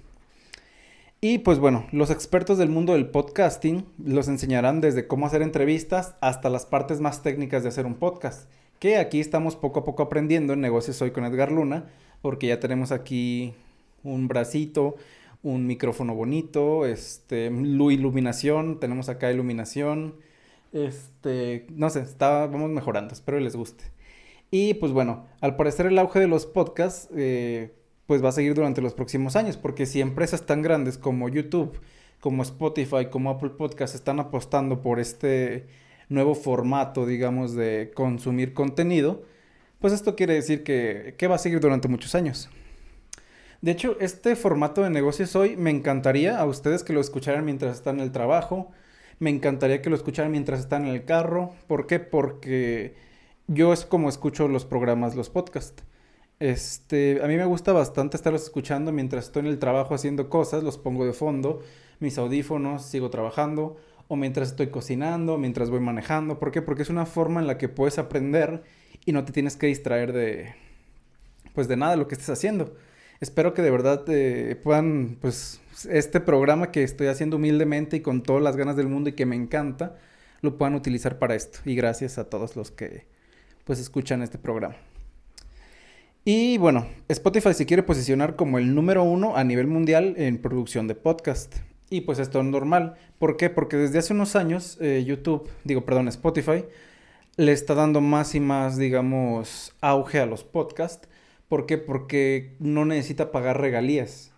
Y 1.20 1.40
pues 1.40 1.60
bueno, 1.60 1.88
los 1.92 2.12
expertos 2.12 2.58
del 2.58 2.70
mundo 2.70 2.94
del 2.94 3.10
podcasting 3.10 3.86
los 3.98 4.28
enseñarán 4.28 4.80
desde 4.80 5.08
cómo 5.08 5.26
hacer 5.26 5.42
entrevistas 5.42 6.16
hasta 6.22 6.50
las 6.50 6.66
partes 6.66 7.00
más 7.02 7.24
técnicas 7.24 7.64
de 7.64 7.70
hacer 7.70 7.86
un 7.86 7.96
podcast. 7.96 8.50
Que 8.80 8.98
aquí 8.98 9.20
estamos 9.20 9.56
poco 9.56 9.80
a 9.80 9.84
poco 9.84 10.04
aprendiendo 10.04 10.54
en 10.54 10.62
Negocios 10.62 11.02
Hoy 11.02 11.12
con 11.12 11.26
Edgar 11.26 11.52
Luna, 11.52 11.86
porque 12.22 12.48
ya 12.48 12.60
tenemos 12.60 12.92
aquí 12.92 13.54
un 14.04 14.28
bracito, 14.28 14.98
un 15.42 15.66
micrófono 15.66 16.14
bonito, 16.14 16.86
este, 16.86 17.48
iluminación, 17.48 18.80
tenemos 18.80 19.10
acá 19.10 19.32
iluminación, 19.32 20.16
este, 20.74 21.68
no 21.72 21.90
sé, 21.90 22.02
está, 22.02 22.48
vamos 22.48 22.70
mejorando, 22.70 23.14
espero 23.14 23.40
les 23.40 23.56
guste. 23.56 23.86
Y 24.52 24.76
pues 24.76 24.92
bueno, 24.92 25.26
al 25.42 25.56
parecer 25.56 25.86
el 25.88 25.98
auge 26.00 26.20
de 26.20 26.28
los 26.28 26.46
podcasts 26.46 27.10
eh, 27.16 27.74
pues 28.08 28.24
va 28.24 28.30
a 28.30 28.32
seguir 28.32 28.54
durante 28.54 28.82
los 28.82 28.94
próximos 28.94 29.36
años, 29.36 29.58
porque 29.58 29.86
si 29.86 30.02
empresas 30.02 30.46
tan 30.46 30.62
grandes 30.62 30.98
como 30.98 31.30
YouTube, 31.30 31.80
como 32.20 32.44
Spotify, 32.44 33.08
como 33.12 33.30
Apple 33.30 33.52
Podcasts 33.52 33.96
están 33.96 34.20
apostando 34.20 34.82
por 34.82 35.00
este 35.00 35.68
nuevo 36.10 36.36
formato, 36.36 37.06
digamos, 37.06 37.56
de 37.56 37.92
consumir 37.96 38.54
contenido, 38.54 39.24
pues 39.80 39.94
esto 39.94 40.16
quiere 40.16 40.34
decir 40.36 40.64
que, 40.64 41.16
que 41.18 41.28
va 41.28 41.36
a 41.36 41.40
seguir 41.40 41.60
durante 41.60 41.88
muchos 41.88 42.16
años. 42.16 42.50
De 43.62 43.72
hecho, 43.72 43.98
este 44.00 44.36
formato 44.36 44.84
de 44.84 44.90
negocios 44.90 45.36
hoy 45.36 45.56
me 45.58 45.72
encantaría 45.72 46.38
a 46.38 46.46
ustedes 46.46 46.84
que 46.84 46.94
lo 46.94 47.02
escucharan 47.02 47.46
mientras 47.46 47.76
están 47.76 47.96
en 47.96 48.04
el 48.04 48.12
trabajo, 48.12 48.72
me 49.20 49.30
encantaría 49.30 49.82
que 49.82 49.90
lo 49.90 49.96
escucharan 49.96 50.32
mientras 50.32 50.60
están 50.60 50.86
en 50.86 50.94
el 50.94 51.06
carro. 51.06 51.54
¿Por 51.68 51.88
qué? 51.88 52.00
Porque 52.00 52.96
yo 53.48 53.74
es 53.74 53.86
como 53.86 54.10
escucho 54.10 54.48
los 54.48 54.66
programas, 54.66 55.16
los 55.16 55.30
podcasts. 55.30 55.84
Este, 56.40 57.22
a 57.24 57.28
mí 57.28 57.38
me 57.38 57.46
gusta 57.46 57.72
bastante 57.72 58.18
estarlos 58.18 58.44
escuchando 58.44 58.92
mientras 58.92 59.26
estoy 59.26 59.42
en 59.42 59.48
el 59.48 59.60
trabajo 59.60 59.96
haciendo 59.96 60.30
cosas, 60.30 60.64
los 60.64 60.78
pongo 60.78 61.06
de 61.06 61.14
fondo, 61.14 61.62
mis 62.00 62.18
audífonos, 62.18 62.84
sigo 62.84 63.10
trabajando, 63.10 63.78
o 64.10 64.18
mientras 64.18 64.50
estoy 64.50 64.68
cocinando, 64.68 65.38
mientras 65.38 65.70
voy 65.70 65.80
manejando. 65.80 66.40
¿Por 66.40 66.52
qué? 66.52 66.62
Porque 66.62 66.84
es 66.84 66.90
una 66.90 67.06
forma 67.06 67.40
en 67.40 67.48
la 67.48 67.58
que 67.58 67.70
puedes 67.70 67.98
aprender 68.00 68.64
y 69.06 69.14
no 69.14 69.24
te 69.24 69.32
tienes 69.32 69.56
que 69.56 69.68
distraer 69.68 70.12
de, 70.12 70.56
pues 71.54 71.68
de 71.68 71.78
nada 71.78 71.92
de 71.92 71.98
lo 71.98 72.08
que 72.08 72.16
estés 72.16 72.30
haciendo. 72.30 72.76
Espero 73.22 73.54
que 73.54 73.62
de 73.62 73.72
verdad 73.72 74.04
eh, 74.10 74.60
puedan, 74.62 75.18
pues, 75.22 75.62
este 75.90 76.20
programa 76.20 76.72
que 76.72 76.84
estoy 76.84 77.08
haciendo 77.08 77.38
humildemente 77.38 77.98
y 77.98 78.02
con 78.02 78.24
todas 78.24 78.42
las 78.42 78.56
ganas 78.56 78.76
del 78.76 78.88
mundo 78.88 79.10
y 79.10 79.14
que 79.14 79.26
me 79.26 79.36
encanta, 79.36 79.98
lo 80.42 80.58
puedan 80.58 80.76
utilizar 80.76 81.20
para 81.20 81.36
esto. 81.36 81.60
Y 81.66 81.76
gracias 81.76 82.18
a 82.18 82.30
todos 82.30 82.56
los 82.56 82.72
que, 82.72 83.06
pues, 83.66 83.80
escuchan 83.80 84.22
este 84.22 84.38
programa. 84.38 84.76
Y 86.28 86.58
bueno, 86.58 86.88
Spotify 87.08 87.54
se 87.54 87.68
quiere 87.68 87.84
posicionar 87.84 88.36
como 88.36 88.58
el 88.58 88.74
número 88.74 89.04
uno 89.04 89.36
a 89.36 89.44
nivel 89.44 89.68
mundial 89.68 90.16
en 90.18 90.40
producción 90.40 90.88
de 90.88 90.96
podcast. 90.96 91.56
Y 91.92 92.02
pues 92.02 92.18
esto 92.18 92.40
es 92.40 92.46
normal. 92.46 92.96
¿Por 93.20 93.38
qué? 93.38 93.52
Porque 93.52 93.78
desde 93.78 94.00
hace 94.00 94.14
unos 94.14 94.36
años 94.36 94.80
eh, 94.82 95.04
YouTube, 95.06 95.48
digo, 95.64 95.86
perdón, 95.86 96.08
Spotify, 96.08 96.66
le 97.38 97.52
está 97.52 97.76
dando 97.76 98.02
más 98.02 98.34
y 98.34 98.40
más, 98.40 98.78
digamos, 98.78 99.76
auge 99.82 100.20
a 100.20 100.26
los 100.26 100.44
podcasts. 100.44 101.08
¿Por 101.48 101.68
qué? 101.68 101.78
Porque 101.78 102.56
no 102.60 102.86
necesita 102.86 103.32
pagar 103.32 103.62
regalías. 103.62 104.34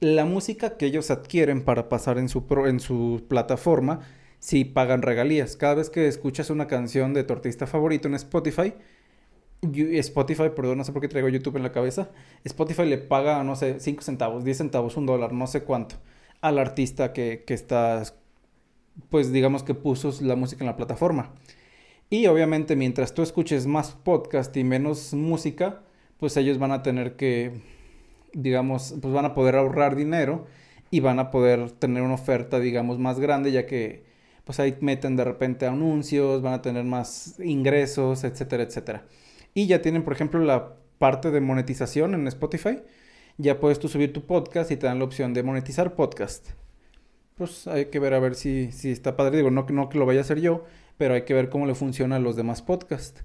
La 0.00 0.24
música 0.24 0.76
que 0.76 0.86
ellos 0.86 1.10
adquieren 1.10 1.62
para 1.64 1.88
pasar 1.88 2.18
en 2.18 2.28
su, 2.28 2.44
en 2.66 2.80
su 2.80 3.24
plataforma, 3.28 4.00
sí 4.38 4.64
pagan 4.64 5.02
regalías. 5.02 5.56
Cada 5.56 5.74
vez 5.76 5.90
que 5.90 6.08
escuchas 6.08 6.50
una 6.50 6.66
canción 6.66 7.14
de 7.14 7.24
tu 7.24 7.32
artista 7.32 7.66
favorito 7.66 8.08
en 8.08 8.14
Spotify, 8.14 8.74
Spotify, 9.62 10.50
perdón, 10.54 10.78
no 10.78 10.84
sé 10.84 10.92
por 10.92 11.00
qué 11.00 11.08
traigo 11.08 11.28
YouTube 11.28 11.56
en 11.56 11.62
la 11.62 11.72
cabeza. 11.72 12.10
Spotify 12.44 12.84
le 12.84 12.98
paga, 12.98 13.42
no 13.44 13.56
sé, 13.56 13.80
5 13.80 14.02
centavos, 14.02 14.44
10 14.44 14.58
centavos, 14.58 14.96
un 14.96 15.06
dólar, 15.06 15.32
no 15.32 15.46
sé 15.46 15.62
cuánto, 15.62 15.96
al 16.40 16.58
artista 16.58 17.12
que, 17.12 17.44
que 17.46 17.54
está, 17.54 18.02
pues 19.08 19.32
digamos 19.32 19.62
que 19.62 19.74
puso 19.74 20.12
la 20.22 20.36
música 20.36 20.64
en 20.64 20.66
la 20.66 20.76
plataforma. 20.76 21.32
Y 22.10 22.26
obviamente 22.26 22.76
mientras 22.76 23.14
tú 23.14 23.22
escuches 23.22 23.66
más 23.66 23.92
podcast 23.92 24.56
y 24.56 24.64
menos 24.64 25.14
música, 25.14 25.82
pues 26.18 26.36
ellos 26.36 26.58
van 26.58 26.72
a 26.72 26.82
tener 26.82 27.16
que, 27.16 27.60
digamos, 28.34 28.94
pues 29.00 29.14
van 29.14 29.24
a 29.24 29.34
poder 29.34 29.56
ahorrar 29.56 29.96
dinero 29.96 30.46
y 30.90 31.00
van 31.00 31.18
a 31.18 31.30
poder 31.30 31.70
tener 31.72 32.02
una 32.02 32.14
oferta, 32.14 32.60
digamos, 32.60 32.98
más 32.98 33.18
grande, 33.18 33.52
ya 33.52 33.66
que 33.66 34.04
pues 34.44 34.60
ahí 34.60 34.76
meten 34.80 35.16
de 35.16 35.24
repente 35.24 35.66
anuncios, 35.66 36.42
van 36.42 36.54
a 36.54 36.62
tener 36.62 36.84
más 36.84 37.40
ingresos, 37.40 38.24
etcétera, 38.24 38.64
etcétera. 38.64 39.06
Y 39.54 39.66
ya 39.66 39.80
tienen, 39.80 40.02
por 40.02 40.12
ejemplo, 40.12 40.40
la 40.40 40.74
parte 40.98 41.30
de 41.30 41.40
monetización 41.40 42.14
en 42.14 42.26
Spotify. 42.28 42.80
Ya 43.38 43.58
puedes 43.58 43.78
tú 43.78 43.88
subir 43.88 44.12
tu 44.12 44.26
podcast 44.26 44.70
y 44.70 44.76
te 44.76 44.86
dan 44.86 44.98
la 44.98 45.04
opción 45.06 45.34
de 45.34 45.42
monetizar 45.42 45.94
podcast. 45.94 46.50
Pues 47.36 47.66
hay 47.66 47.86
que 47.86 47.98
ver 47.98 48.14
a 48.14 48.20
ver 48.20 48.34
si, 48.34 48.70
si 48.72 48.90
está 48.90 49.16
padre. 49.16 49.38
Digo, 49.38 49.50
no, 49.50 49.66
no 49.68 49.88
que 49.88 49.98
lo 49.98 50.06
vaya 50.06 50.20
a 50.20 50.22
hacer 50.22 50.40
yo, 50.40 50.64
pero 50.98 51.14
hay 51.14 51.22
que 51.22 51.34
ver 51.34 51.48
cómo 51.48 51.66
le 51.66 51.74
funciona 51.74 52.16
a 52.16 52.20
los 52.20 52.36
demás 52.36 52.62
podcasts. 52.62 53.24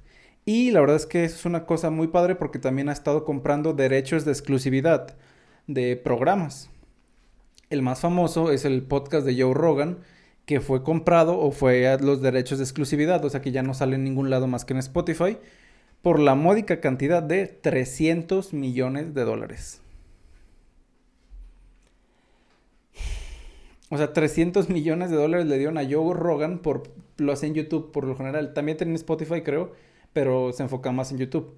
Y 0.50 0.72
la 0.72 0.80
verdad 0.80 0.96
es 0.96 1.06
que 1.06 1.26
es 1.26 1.46
una 1.46 1.68
cosa 1.68 1.92
muy 1.92 2.08
padre 2.08 2.34
porque 2.34 2.58
también 2.58 2.90
ha 2.90 2.92
estado 2.92 3.24
comprando 3.24 3.74
derechos 3.74 4.26
de 4.26 4.32
exclusividad 4.32 5.16
de 5.68 5.96
programas. 5.96 6.72
El 7.70 7.84
más 7.84 8.00
famoso 8.00 8.52
es 8.52 8.66
el 8.66 8.82
podcast 8.82 9.28
de 9.28 9.40
Joe 9.40 9.54
Rogan, 9.54 10.00
que 10.48 10.60
fue 10.60 10.82
comprado 10.82 11.38
o 11.38 11.52
fue 11.52 11.88
a 11.88 11.98
los 11.98 12.24
derechos 12.24 12.58
de 12.58 12.64
exclusividad, 12.64 13.24
o 13.24 13.30
sea 13.30 13.44
que 13.44 13.52
ya 13.52 13.62
no 13.62 13.76
sale 13.76 13.94
en 13.94 14.04
ningún 14.04 14.32
lado 14.32 14.48
más 14.48 14.66
que 14.66 14.74
en 14.74 14.80
Spotify 14.80 15.38
por 16.02 16.18
la 16.20 16.34
módica 16.34 16.82
cantidad 16.82 17.22
de 17.22 17.46
300 17.46 18.52
millones 18.52 19.14
de 19.14 19.26
dólares. 19.26 19.82
O 23.92 23.98
sea, 24.00 24.14
300 24.14 24.68
millones 24.70 25.12
de 25.12 25.18
dólares 25.18 25.46
le 25.46 25.60
dieron 25.60 25.78
a 25.78 25.84
Joe 25.88 26.16
Rogan 26.16 26.58
por 26.58 26.90
lo 27.18 27.34
hace 27.34 27.46
en 27.46 27.54
YouTube 27.54 27.92
por 27.92 28.06
lo 28.06 28.16
general. 28.16 28.56
También 28.56 28.80
tiene 28.80 28.96
Spotify, 28.96 29.42
creo, 29.44 29.74
pero 30.14 30.54
se 30.54 30.64
enfoca 30.64 30.92
más 30.92 31.12
en 31.12 31.18
YouTube. 31.18 31.56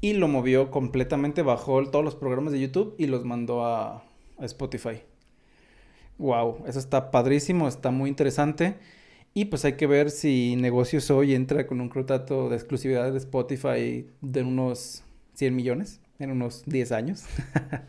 Y 0.00 0.14
lo 0.14 0.28
movió 0.28 0.70
completamente, 0.70 1.42
bajó 1.42 1.88
todos 1.88 2.04
los 2.04 2.16
programas 2.16 2.52
de 2.52 2.60
YouTube 2.60 2.94
y 2.98 3.06
los 3.06 3.24
mandó 3.24 3.64
a, 3.64 4.04
Spotify. 4.40 5.02
Wow, 6.18 6.64
eso 6.66 6.80
está 6.80 7.12
padrísimo, 7.12 7.68
está 7.68 7.92
muy 7.92 8.10
interesante. 8.10 8.74
Y 9.34 9.44
pues 9.44 9.64
hay 9.64 9.74
que 9.74 9.86
ver 9.86 10.10
si 10.10 10.56
Negocios 10.56 11.10
Hoy 11.12 11.34
entra 11.34 11.66
con 11.68 11.80
un 11.80 11.88
contrato 11.88 12.48
de 12.48 12.56
exclusividad 12.56 13.12
de 13.12 13.18
Spotify 13.18 14.08
de 14.20 14.42
unos 14.42 15.04
100 15.34 15.54
millones 15.54 16.00
en 16.18 16.32
unos 16.32 16.64
10 16.66 16.90
años. 16.90 17.24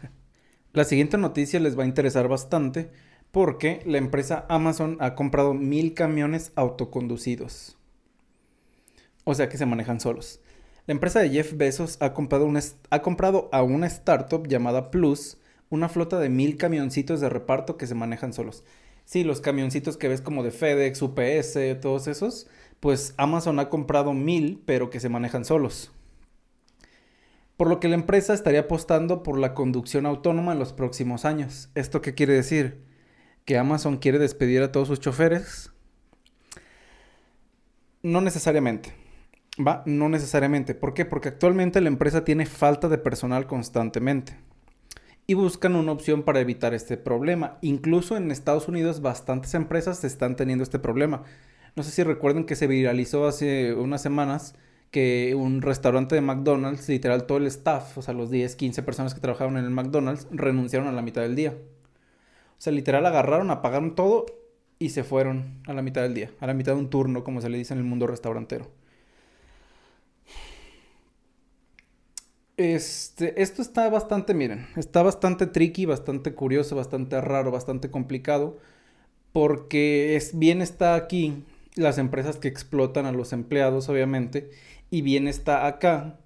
la 0.74 0.84
siguiente 0.84 1.18
noticia 1.18 1.60
les 1.60 1.78
va 1.78 1.84
a 1.84 1.88
interesar 1.88 2.28
bastante 2.28 2.92
porque 3.32 3.82
la 3.88 3.98
empresa 3.98 4.46
Amazon 4.48 4.98
ha 5.00 5.16
comprado 5.16 5.56
mil 5.56 5.96
camiones 5.96 6.52
autoconducidos. 6.56 7.78
O 9.24 9.36
sea 9.36 9.50
que 9.50 9.58
se 9.58 9.66
manejan 9.66 10.00
solos. 10.00 10.40
La 10.86 10.94
empresa 10.94 11.20
de 11.20 11.30
Jeff 11.30 11.54
Bezos 11.56 11.98
ha 12.02 12.14
comprado, 12.14 12.52
ha 12.90 13.02
comprado 13.02 13.50
a 13.52 13.64
una 13.64 13.88
startup 13.88 14.48
llamada 14.48 14.92
Plus 14.92 15.38
una 15.74 15.90
flota 15.90 16.20
de 16.20 16.30
mil 16.30 16.58
camioncitos 16.58 17.20
de 17.20 17.30
reparto 17.30 17.78
que 17.78 17.88
se 17.88 17.96
manejan 17.96 18.32
solos. 18.32 18.64
Sí, 19.06 19.24
los 19.24 19.42
camioncitos 19.42 19.98
que 19.98 20.08
ves 20.08 20.22
como 20.22 20.44
de 20.44 20.52
FedEx, 20.52 21.02
UPS, 21.02 21.58
todos 21.82 22.08
esos, 22.08 22.48
pues 22.80 23.16
Amazon 23.18 23.60
ha 23.60 23.70
comprado 23.70 24.14
mil, 24.14 24.62
pero 24.66 24.92
que 24.92 25.00
se 25.00 25.10
manejan 25.10 25.46
solos. 25.46 25.92
Por 27.58 27.70
lo 27.70 27.80
que 27.80 27.88
la 27.88 27.96
empresa 27.96 28.34
estaría 28.34 28.62
apostando 28.62 29.24
por 29.24 29.40
la 29.40 29.54
conducción 29.54 30.06
autónoma 30.06 30.54
en 30.54 30.60
los 30.60 30.74
próximos 30.74 31.26
años. 31.26 31.70
¿Esto 31.74 32.02
qué 32.02 32.14
quiere 32.14 32.34
decir? 32.34 32.84
¿Que 33.46 33.58
Amazon 33.58 33.98
quiere 33.98 34.20
despedir 34.20 34.62
a 34.62 34.72
todos 34.72 34.88
sus 34.88 35.00
choferes? 35.00 35.72
No 38.04 38.22
necesariamente. 38.22 39.03
Va, 39.60 39.84
no 39.86 40.10
necesariamente. 40.10 40.74
¿Por 40.74 40.94
qué? 40.94 41.06
Porque 41.06 41.30
actualmente 41.30 41.80
la 41.82 41.88
empresa 41.88 42.26
tiene 42.26 42.46
falta 42.46 42.90
de 42.90 42.98
personal 42.98 43.46
constantemente 43.46 44.38
y 45.28 45.36
buscan 45.36 45.76
una 45.76 45.92
opción 45.92 46.24
para 46.24 46.40
evitar 46.40 46.74
este 46.74 46.98
problema. 46.98 47.58
Incluso 47.62 48.18
en 48.18 48.32
Estados 48.32 48.68
Unidos 48.68 49.02
bastantes 49.02 49.54
empresas 49.54 50.04
están 50.04 50.36
teniendo 50.36 50.64
este 50.64 50.80
problema. 50.80 51.24
No 51.76 51.84
sé 51.84 51.92
si 51.92 52.04
recuerden 52.04 52.46
que 52.46 52.56
se 52.56 52.68
viralizó 52.68 53.28
hace 53.28 53.74
unas 53.74 54.02
semanas 54.02 54.56
que 54.92 55.34
un 55.36 55.62
restaurante 55.62 56.16
de 56.16 56.22
McDonald's, 56.22 56.88
literal 56.90 57.26
todo 57.26 57.40
el 57.40 57.48
staff, 57.48 57.98
o 57.98 58.02
sea, 58.04 58.14
los 58.14 58.30
10, 58.30 58.56
15 58.56 58.84
personas 58.84 59.14
que 59.16 59.22
trabajaban 59.22 59.58
en 59.58 59.66
el 59.66 59.72
McDonald's, 59.72 60.28
renunciaron 60.32 60.88
a 60.88 60.92
la 60.92 61.02
mitad 61.02 61.22
del 61.24 61.36
día. 61.36 61.52
O 61.52 62.62
sea, 62.64 62.74
literal 62.74 63.06
agarraron, 63.06 63.50
apagaron 63.50 63.96
todo 63.96 64.26
y 64.78 64.90
se 64.90 65.04
fueron 65.04 65.62
a 65.68 65.74
la 65.74 65.82
mitad 65.82 66.04
del 66.04 66.14
día, 66.14 66.32
a 66.40 66.48
la 66.48 66.54
mitad 66.54 66.74
de 66.74 66.80
un 66.80 66.90
turno, 66.90 67.24
como 67.24 67.42
se 67.42 67.50
le 67.50 67.58
dice 67.58 67.74
en 67.74 67.80
el 67.80 67.86
mundo 67.86 68.08
restaurantero. 68.08 68.83
Este, 72.58 73.42
esto 73.42 73.64
está 73.64 73.90
bastante, 73.90 74.34
miren, 74.36 74.68
está 74.76 75.02
bastante 75.02 75.48
tricky, 75.48 75.86
bastante 75.86 76.36
curioso, 76.36 76.76
bastante 76.76 77.20
raro, 77.20 77.50
bastante 77.52 77.90
complicado, 77.90 78.60
porque 79.34 80.16
es, 80.16 80.38
bien 80.38 80.62
está 80.62 80.96
aquí 80.96 81.44
las 81.76 81.98
empresas 81.98 82.38
que 82.38 82.48
explotan 82.50 83.08
a 83.08 83.12
los 83.12 83.34
empleados, 83.34 83.90
obviamente, 83.90 84.52
y 84.92 85.02
bien 85.02 85.28
está 85.28 85.66
acá 85.68 86.20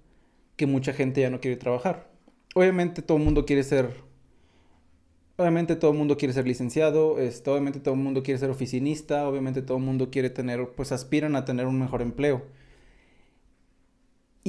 que 0.56 0.66
mucha 0.66 0.92
gente 0.92 1.22
ya 1.22 1.30
no 1.30 1.40
quiere 1.40 1.56
trabajar. 1.56 2.10
Obviamente 2.54 3.02
todo 3.02 3.18
el 3.18 3.24
mundo 3.24 3.46
quiere 3.46 3.62
ser, 3.64 3.94
obviamente 5.36 5.76
todo 5.76 5.92
el 5.92 5.98
mundo 5.98 6.18
quiere 6.18 6.34
ser 6.34 6.46
licenciado, 6.46 7.18
este, 7.18 7.50
obviamente 7.50 7.80
todo 7.80 7.94
el 7.94 8.00
mundo 8.00 8.22
quiere 8.22 8.38
ser 8.38 8.50
oficinista, 8.50 9.26
obviamente 9.28 9.62
todo 9.62 9.78
el 9.78 9.84
mundo 9.84 10.10
quiere 10.10 10.30
tener, 10.30 10.68
pues 10.76 10.92
aspiran 10.92 11.36
a 11.36 11.44
tener 11.46 11.66
un 11.66 11.78
mejor 11.78 12.02
empleo. 12.02 12.42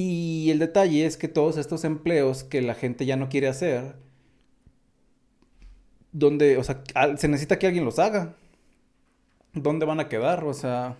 Y 0.02 0.50
el 0.50 0.58
detalle 0.58 1.04
es 1.04 1.18
que 1.18 1.28
todos 1.28 1.58
estos 1.58 1.84
empleos 1.84 2.42
que 2.42 2.62
la 2.62 2.74
gente 2.74 3.04
ya 3.04 3.16
no 3.16 3.28
quiere 3.28 3.48
hacer, 3.48 3.96
donde, 6.12 6.56
o 6.56 6.64
sea, 6.64 6.82
se 7.18 7.28
necesita 7.28 7.58
que 7.58 7.66
alguien 7.66 7.84
los 7.84 7.98
haga. 7.98 8.34
¿Dónde 9.52 9.84
van 9.84 10.00
a 10.00 10.08
quedar? 10.08 10.44
O 10.44 10.54
sea, 10.54 10.96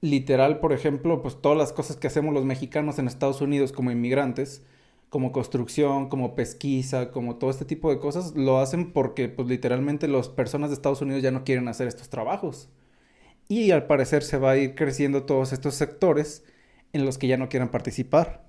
literal, 0.00 0.60
por 0.60 0.72
ejemplo, 0.72 1.22
pues 1.22 1.42
todas 1.42 1.58
las 1.58 1.72
cosas 1.72 1.96
que 1.96 2.06
hacemos 2.06 2.32
los 2.32 2.44
mexicanos 2.44 3.00
en 3.00 3.08
Estados 3.08 3.40
Unidos 3.40 3.72
como 3.72 3.90
inmigrantes, 3.90 4.62
como 5.08 5.32
construcción, 5.32 6.08
como 6.08 6.36
pesquisa, 6.36 7.10
como 7.10 7.34
todo 7.34 7.50
este 7.50 7.64
tipo 7.64 7.90
de 7.90 7.98
cosas, 7.98 8.36
lo 8.36 8.58
hacen 8.60 8.92
porque 8.92 9.28
pues 9.28 9.48
literalmente 9.48 10.06
las 10.06 10.28
personas 10.28 10.70
de 10.70 10.74
Estados 10.74 11.02
Unidos 11.02 11.22
ya 11.24 11.32
no 11.32 11.42
quieren 11.42 11.66
hacer 11.66 11.88
estos 11.88 12.10
trabajos. 12.10 12.68
Y 13.48 13.72
al 13.72 13.86
parecer 13.88 14.22
se 14.22 14.38
va 14.38 14.52
a 14.52 14.56
ir 14.56 14.76
creciendo 14.76 15.24
todos 15.24 15.52
estos 15.52 15.74
sectores 15.74 16.44
en 16.92 17.04
los 17.04 17.18
que 17.18 17.26
ya 17.26 17.36
no 17.36 17.48
quieran 17.48 17.70
participar. 17.70 18.46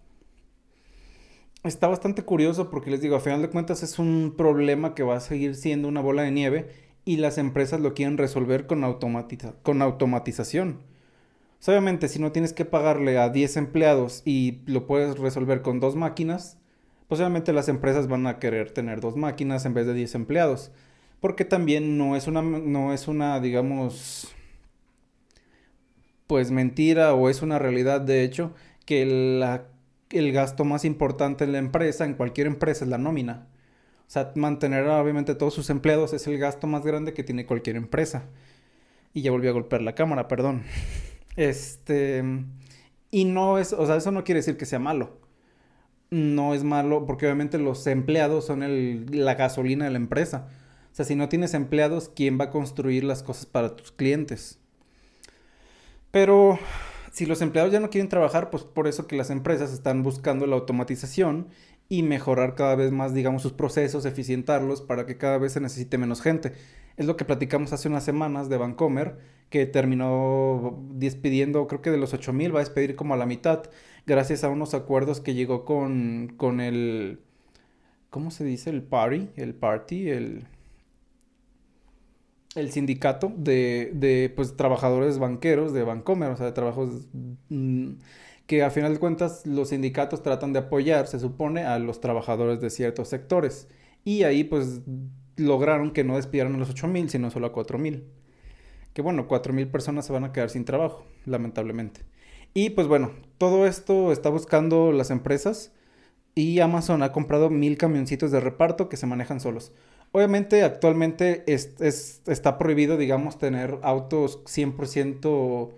Está 1.64 1.88
bastante 1.88 2.24
curioso 2.24 2.70
porque 2.70 2.92
les 2.92 3.02
digo, 3.02 3.16
a 3.16 3.20
final 3.20 3.42
de 3.42 3.50
cuentas 3.50 3.84
es 3.84 4.00
un 4.00 4.36
problema 4.38 4.96
que 4.96 5.04
va 5.04 5.18
a 5.18 5.20
seguir 5.20 5.56
siendo 5.56 5.88
una 5.88 6.02
bola 6.02 6.22
de 6.22 6.32
nieve 6.32 6.70
y 7.04 7.18
las 7.18 7.38
empresas 7.38 7.82
lo 7.82 7.94
quieren 7.94 8.18
resolver 8.18 8.68
con, 8.68 8.82
con 9.64 9.82
automatización. 9.82 10.80
obviamente, 11.66 12.08
si 12.08 12.20
no 12.20 12.32
tienes 12.32 12.54
que 12.54 12.66
pagarle 12.66 13.18
a 13.18 13.30
10 13.30 13.58
empleados 13.58 14.22
y 14.26 14.60
lo 14.66 14.88
puedes 14.88 15.18
resolver 15.18 15.62
con 15.62 15.80
dos 15.80 15.96
máquinas, 15.96 16.58
pues 17.08 17.22
las 17.22 17.70
empresas 17.70 18.08
van 18.08 18.28
a 18.28 18.40
querer 18.40 18.72
tener 18.72 19.00
dos 19.00 19.16
máquinas 19.16 19.66
en 19.66 19.74
vez 19.74 19.88
de 19.88 19.94
10 19.94 20.16
empleados. 20.16 20.72
Porque 21.20 21.46
también 21.46 21.98
no 21.98 22.16
es 22.16 22.28
una, 22.28 22.42
no 22.42 22.94
es 22.94 23.08
una, 23.08 23.40
digamos, 23.40 24.36
pues 26.28 26.52
mentira 26.52 27.14
o 27.14 27.30
es 27.30 27.42
una 27.42 27.60
realidad 27.60 28.02
de 28.02 28.24
hecho 28.24 28.54
que 28.86 29.02
el 29.02 30.32
gasto 30.32 30.66
más 30.66 30.86
importante 30.86 31.44
en 31.46 31.54
la 31.54 31.58
empresa, 31.58 32.06
en 32.06 32.14
cualquier 32.14 32.48
empresa, 32.48 32.86
es 32.86 32.90
la 32.90 32.98
nómina. 32.98 33.48
O 34.08 34.10
sea, 34.10 34.32
mantener 34.36 34.88
obviamente 34.88 35.36
todos 35.36 35.54
sus 35.54 35.70
empleados 35.70 36.14
es 36.14 36.28
el 36.28 36.38
gasto 36.38 36.66
más 36.66 36.86
grande 36.86 37.14
que 37.14 37.24
tiene 37.24 37.46
cualquier 37.46 37.76
empresa. 37.76 38.24
Y 39.14 39.22
ya 39.22 39.32
volví 39.32 39.48
a 39.50 39.52
golpear 39.52 39.82
la 39.82 39.96
cámara, 39.96 40.28
perdón. 40.28 40.64
Este. 41.36 42.24
Y 43.12 43.26
no 43.26 43.60
es, 43.60 43.72
o 43.72 43.86
sea, 43.86 43.98
eso 43.98 44.12
no 44.12 44.24
quiere 44.24 44.40
decir 44.40 44.58
que 44.58 44.66
sea 44.66 44.80
malo. 44.80 45.20
No 46.10 46.56
es 46.56 46.64
malo 46.64 47.06
porque 47.06 47.26
obviamente 47.26 47.60
los 47.60 47.86
empleados 47.86 48.46
son 48.46 48.64
la 49.12 49.36
gasolina 49.36 49.86
de 49.86 49.92
la 49.92 49.98
empresa. 49.98 50.48
O 50.92 50.96
sea, 50.96 51.06
si 51.06 51.16
no 51.16 51.30
tienes 51.30 51.54
empleados, 51.54 52.10
¿quién 52.10 52.40
va 52.40 52.46
a 52.46 52.50
construir 52.50 53.04
las 53.04 53.22
cosas 53.22 53.46
para 53.46 53.76
tus 53.76 53.92
clientes? 53.92 54.60
Pero 56.12 56.60
si 57.12 57.26
los 57.26 57.42
empleados 57.42 57.72
ya 57.72 57.80
no 57.80 57.90
quieren 57.90 58.10
trabajar, 58.10 58.50
pues 58.50 58.64
por 58.64 58.88
eso 58.88 59.08
que 59.08 59.18
las 59.18 59.30
empresas 59.30 59.74
están 59.74 60.04
buscando 60.04 60.46
la 60.46 60.56
automatización 60.56 61.48
y 61.90 62.04
mejorar 62.04 62.56
cada 62.56 62.76
vez 62.76 62.92
más, 62.92 63.14
digamos, 63.14 63.42
sus 63.42 63.54
procesos, 63.54 64.06
eficientarlos 64.06 64.82
para 64.82 65.06
que 65.06 65.18
cada 65.18 65.38
vez 65.38 65.54
se 65.54 65.62
necesite 65.62 65.98
menos 65.98 66.22
gente. 66.22 66.54
Es 66.98 67.06
lo 67.06 67.16
que 67.16 67.26
platicamos 67.26 67.74
hace 67.74 67.88
unas 67.88 68.04
semanas 68.04 68.50
de 68.50 68.58
Vancomer, 68.58 69.18
que 69.50 69.66
terminó 69.66 70.84
despidiendo, 70.92 71.68
creo 71.68 71.82
que 71.82 71.92
de 71.92 71.98
los 71.98 72.14
8000 72.14 72.54
va 72.54 72.60
a 72.60 72.64
despedir 72.64 72.96
como 72.96 73.14
a 73.14 73.18
la 73.18 73.26
mitad, 73.26 73.64
gracias 74.06 74.44
a 74.44 74.50
unos 74.50 74.74
acuerdos 74.74 75.22
que 75.22 75.34
llegó 75.34 75.64
con, 75.64 76.34
con 76.38 76.60
el, 76.60 77.20
¿cómo 78.10 78.32
se 78.32 78.44
dice? 78.44 78.70
El 78.70 78.84
party, 78.84 79.30
el 79.36 79.54
party, 79.56 80.10
el 80.10 80.48
el 82.58 82.72
sindicato 82.72 83.32
de, 83.36 83.92
de 83.94 84.32
pues, 84.36 84.56
trabajadores 84.58 85.20
banqueros 85.20 85.74
de 85.74 85.84
Bancomer, 85.84 86.32
o 86.32 86.38
sea, 86.38 86.48
de 86.48 86.52
trabajos 86.52 87.08
mm, 87.50 87.92
que 88.48 88.64
a 88.64 88.72
final 88.72 88.94
de 88.94 89.00
cuentas 89.00 89.46
los 89.46 89.70
sindicatos 89.70 90.24
tratan 90.24 90.54
de 90.54 90.60
apoyar, 90.60 91.08
se 91.08 91.20
supone, 91.20 91.64
a 91.64 91.80
los 91.80 92.02
trabajadores 92.02 92.62
de 92.62 92.70
ciertos 92.70 93.10
sectores. 93.10 93.68
Y 94.04 94.24
ahí 94.24 94.44
pues 94.44 94.82
lograron 95.36 95.92
que 95.92 96.04
no 96.04 96.16
despidieran 96.16 96.56
a 96.56 96.58
los 96.58 96.74
8.000, 96.74 97.10
sino 97.10 97.30
solo 97.30 97.48
a 97.48 97.54
4.000. 97.54 98.04
Que 98.94 99.02
bueno, 99.02 99.28
4.000 99.28 99.70
personas 99.70 100.06
se 100.06 100.14
van 100.14 100.24
a 100.24 100.32
quedar 100.32 100.50
sin 100.50 100.66
trabajo, 100.66 101.06
lamentablemente. 101.26 102.02
Y 102.54 102.72
pues 102.72 102.88
bueno, 102.88 103.12
todo 103.38 103.68
esto 103.68 104.12
está 104.12 104.30
buscando 104.30 104.92
las 104.92 105.12
empresas 105.12 105.74
y 106.34 106.60
Amazon 106.60 107.04
ha 107.04 107.12
comprado 107.12 107.50
mil 107.50 107.78
camioncitos 107.78 108.32
de 108.32 108.40
reparto 108.40 108.90
que 108.90 108.98
se 108.98 109.08
manejan 109.08 109.40
solos. 109.40 109.74
Obviamente 110.12 110.64
actualmente 110.64 111.44
está 111.48 112.58
prohibido, 112.58 112.98
digamos, 112.98 113.38
tener 113.38 113.78
autos 113.84 114.44
100% 114.46 115.72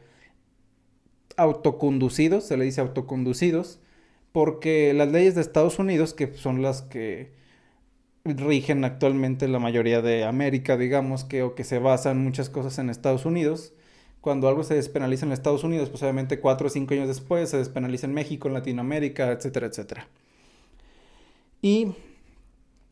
autoconducidos, 1.35 2.45
se 2.45 2.57
le 2.57 2.65
dice 2.65 2.81
autoconducidos, 2.81 3.79
porque 4.31 4.93
las 4.93 5.11
leyes 5.11 5.35
de 5.35 5.41
Estados 5.41 5.79
Unidos, 5.79 6.13
que 6.13 6.33
son 6.33 6.61
las 6.61 6.81
que 6.83 7.31
rigen 8.23 8.83
actualmente 8.85 9.47
la 9.47 9.59
mayoría 9.59 10.01
de 10.01 10.25
América, 10.25 10.77
digamos, 10.77 11.23
que 11.23 11.43
o 11.43 11.55
que 11.55 11.63
se 11.63 11.79
basan 11.79 12.23
muchas 12.23 12.49
cosas 12.49 12.77
en 12.77 12.89
Estados 12.89 13.25
Unidos, 13.25 13.73
cuando 14.21 14.47
algo 14.49 14.63
se 14.63 14.75
despenaliza 14.75 15.25
en 15.25 15.31
Estados 15.31 15.63
Unidos, 15.63 15.89
pues 15.89 16.03
obviamente 16.03 16.39
cuatro 16.39 16.67
o 16.67 16.69
cinco 16.69 16.93
años 16.93 17.07
después 17.07 17.49
se 17.49 17.57
despenaliza 17.57 18.05
en 18.05 18.13
México, 18.13 18.47
en 18.47 18.53
Latinoamérica, 18.53 19.31
etcétera, 19.31 19.67
etcétera. 19.67 20.07
Y 21.61 21.93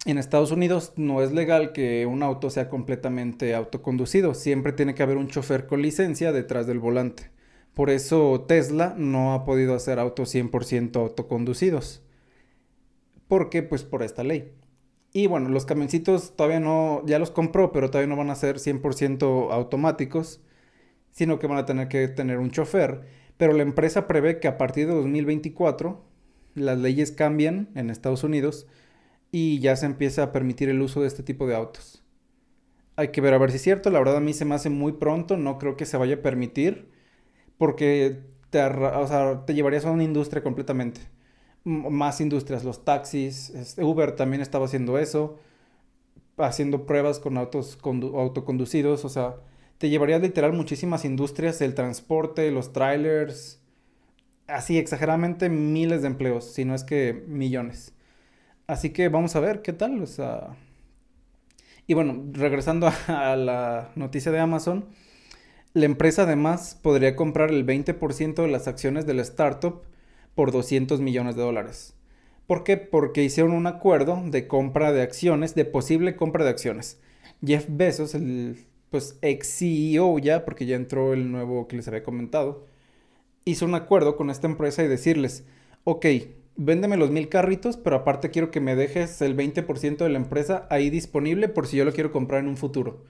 en 0.05 0.17
Estados 0.17 0.51
Unidos 0.51 0.93
no 0.95 1.21
es 1.21 1.31
legal 1.31 1.73
que 1.73 2.05
un 2.05 2.23
auto 2.23 2.49
sea 2.49 2.69
completamente 2.69 3.55
autoconducido. 3.55 4.33
Siempre 4.33 4.71
tiene 4.71 4.95
que 4.95 5.03
haber 5.03 5.17
un 5.17 5.27
chofer 5.27 5.67
con 5.67 5.81
licencia 5.81 6.31
detrás 6.31 6.67
del 6.67 6.79
volante. 6.79 7.31
Por 7.73 7.89
eso 7.89 8.45
Tesla 8.47 8.95
no 8.97 9.33
ha 9.33 9.45
podido 9.45 9.75
hacer 9.75 9.99
autos 9.99 10.33
100% 10.33 10.95
autoconducidos. 10.95 12.01
¿Por 13.27 13.49
qué? 13.49 13.63
Pues 13.63 13.83
por 13.83 14.03
esta 14.03 14.23
ley. 14.23 14.51
Y 15.13 15.27
bueno, 15.27 15.49
los 15.49 15.65
camioncitos 15.65 16.35
todavía 16.35 16.59
no, 16.59 17.03
ya 17.05 17.19
los 17.19 17.31
compró, 17.31 17.71
pero 17.71 17.89
todavía 17.89 18.09
no 18.09 18.17
van 18.17 18.29
a 18.29 18.35
ser 18.35 18.57
100% 18.57 19.51
automáticos, 19.51 20.41
sino 21.11 21.39
que 21.39 21.47
van 21.47 21.57
a 21.57 21.65
tener 21.65 21.87
que 21.87 22.07
tener 22.07 22.39
un 22.39 22.51
chofer. 22.51 23.01
Pero 23.37 23.53
la 23.53 23.63
empresa 23.63 24.07
prevé 24.07 24.39
que 24.39 24.47
a 24.47 24.57
partir 24.57 24.87
de 24.87 24.93
2024 24.93 26.03
las 26.55 26.77
leyes 26.77 27.11
cambian 27.11 27.69
en 27.75 27.89
Estados 27.89 28.23
Unidos 28.23 28.67
y 29.37 29.59
ya 29.59 29.75
se 29.75 29.85
empieza 29.85 30.23
a 30.23 30.31
permitir 30.31 30.69
el 30.69 30.81
uso 30.81 31.01
de 31.01 31.07
este 31.07 31.23
tipo 31.23 31.47
de 31.47 31.55
autos. 31.55 32.03
Hay 32.95 33.09
que 33.09 33.21
ver 33.21 33.33
a 33.33 33.37
ver 33.37 33.51
si 33.51 33.57
es 33.57 33.61
cierto, 33.63 33.89
la 33.91 33.99
verdad 33.99 34.17
a 34.17 34.19
mí 34.21 34.33
se 34.33 34.45
me 34.45 34.55
hace 34.55 34.69
muy 34.69 34.93
pronto, 34.93 35.37
no 35.37 35.57
creo 35.59 35.77
que 35.77 35.85
se 35.85 35.97
vaya 35.97 36.15
a 36.15 36.21
permitir, 36.21 36.89
porque 37.57 38.23
te, 38.51 38.61
te 39.45 39.53
llevarías 39.55 39.85
a 39.85 39.91
una 39.91 40.03
industria 40.03 40.43
completamente. 40.43 41.01
más 41.65 42.21
industrias, 42.21 42.63
los 42.65 42.85
taxis, 42.85 43.51
este, 43.51 43.83
Uber 43.83 44.13
también 44.15 44.41
estaba 44.41 44.65
haciendo 44.65 44.99
eso, 44.99 45.39
haciendo 46.37 46.85
pruebas 46.85 47.19
con 47.19 47.37
autos 47.37 47.77
autoconducidos, 47.83 49.05
o 49.05 49.09
sea, 49.09 49.37
te 49.77 49.89
llevarías 49.89 50.21
literal 50.21 50.53
muchísimas 50.53 51.05
industrias, 51.05 51.61
el 51.61 51.75
transporte, 51.75 52.51
los 52.51 52.73
trailers, 52.73 53.61
así 54.47 54.77
exageradamente 54.77 55.49
miles 55.49 56.01
de 56.03 56.07
empleos, 56.09 56.53
si 56.53 56.65
no 56.65 56.75
es 56.75 56.83
que 56.83 57.13
millones. 57.27 57.93
Así 58.67 58.91
que 58.91 59.09
vamos 59.09 59.35
a 59.35 59.39
ver 59.39 59.61
qué 59.61 59.73
tal. 59.73 60.01
O 60.01 60.07
sea... 60.07 60.55
Y 61.87 61.93
bueno, 61.93 62.25
regresando 62.33 62.91
a 63.07 63.35
la 63.35 63.91
noticia 63.95 64.31
de 64.31 64.39
Amazon, 64.39 64.85
la 65.73 65.85
empresa 65.85 66.23
además 66.23 66.77
podría 66.81 67.15
comprar 67.15 67.49
el 67.51 67.65
20% 67.65 68.35
de 68.35 68.47
las 68.49 68.67
acciones 68.67 69.05
de 69.05 69.13
la 69.13 69.21
startup 69.21 69.83
por 70.35 70.51
200 70.51 70.99
millones 70.99 71.35
de 71.35 71.43
dólares. 71.43 71.95
¿Por 72.45 72.63
qué? 72.63 72.77
Porque 72.77 73.23
hicieron 73.23 73.53
un 73.53 73.67
acuerdo 73.67 74.21
de 74.25 74.47
compra 74.47 74.91
de 74.91 75.01
acciones, 75.01 75.55
de 75.55 75.65
posible 75.65 76.15
compra 76.15 76.43
de 76.43 76.49
acciones. 76.49 76.99
Jeff 77.45 77.65
Bezos, 77.69 78.15
el 78.15 78.65
pues 78.89 79.17
ex 79.21 79.57
CEO 79.59 80.17
ya, 80.19 80.45
porque 80.45 80.65
ya 80.65 80.75
entró 80.75 81.13
el 81.13 81.31
nuevo 81.31 81.67
que 81.67 81.75
les 81.75 81.87
había 81.87 82.03
comentado, 82.03 82.65
hizo 83.45 83.65
un 83.65 83.75
acuerdo 83.75 84.15
con 84.15 84.29
esta 84.29 84.47
empresa 84.47 84.83
y 84.83 84.87
decirles, 84.87 85.45
ok, 85.83 86.05
véndeme 86.57 86.97
los 86.97 87.11
mil 87.11 87.29
carritos, 87.29 87.77
pero 87.77 87.97
aparte 87.97 88.31
quiero 88.31 88.51
que 88.51 88.59
me 88.59 88.75
dejes 88.75 89.21
el 89.21 89.37
20% 89.37 89.97
de 89.97 90.09
la 90.09 90.17
empresa 90.17 90.67
ahí 90.69 90.89
disponible 90.89 91.47
por 91.47 91.67
si 91.67 91.77
yo 91.77 91.85
lo 91.85 91.93
quiero 91.93 92.11
comprar 92.11 92.41
en 92.41 92.49
un 92.49 92.57
futuro. 92.57 93.05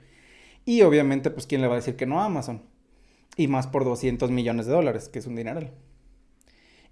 Y 0.66 0.82
obviamente, 0.82 1.32
pues, 1.32 1.48
¿quién 1.48 1.62
le 1.62 1.68
va 1.68 1.74
a 1.74 1.78
decir 1.78 1.96
que 1.96 2.06
no 2.06 2.22
a 2.22 2.26
Amazon? 2.26 2.62
Y 3.38 3.48
más 3.48 3.68
por 3.68 3.86
200 3.86 4.30
millones 4.32 4.66
de 4.66 4.74
dólares, 4.74 5.10
que 5.10 5.20
es 5.20 5.28
un 5.28 5.36
dineral. 5.36 5.72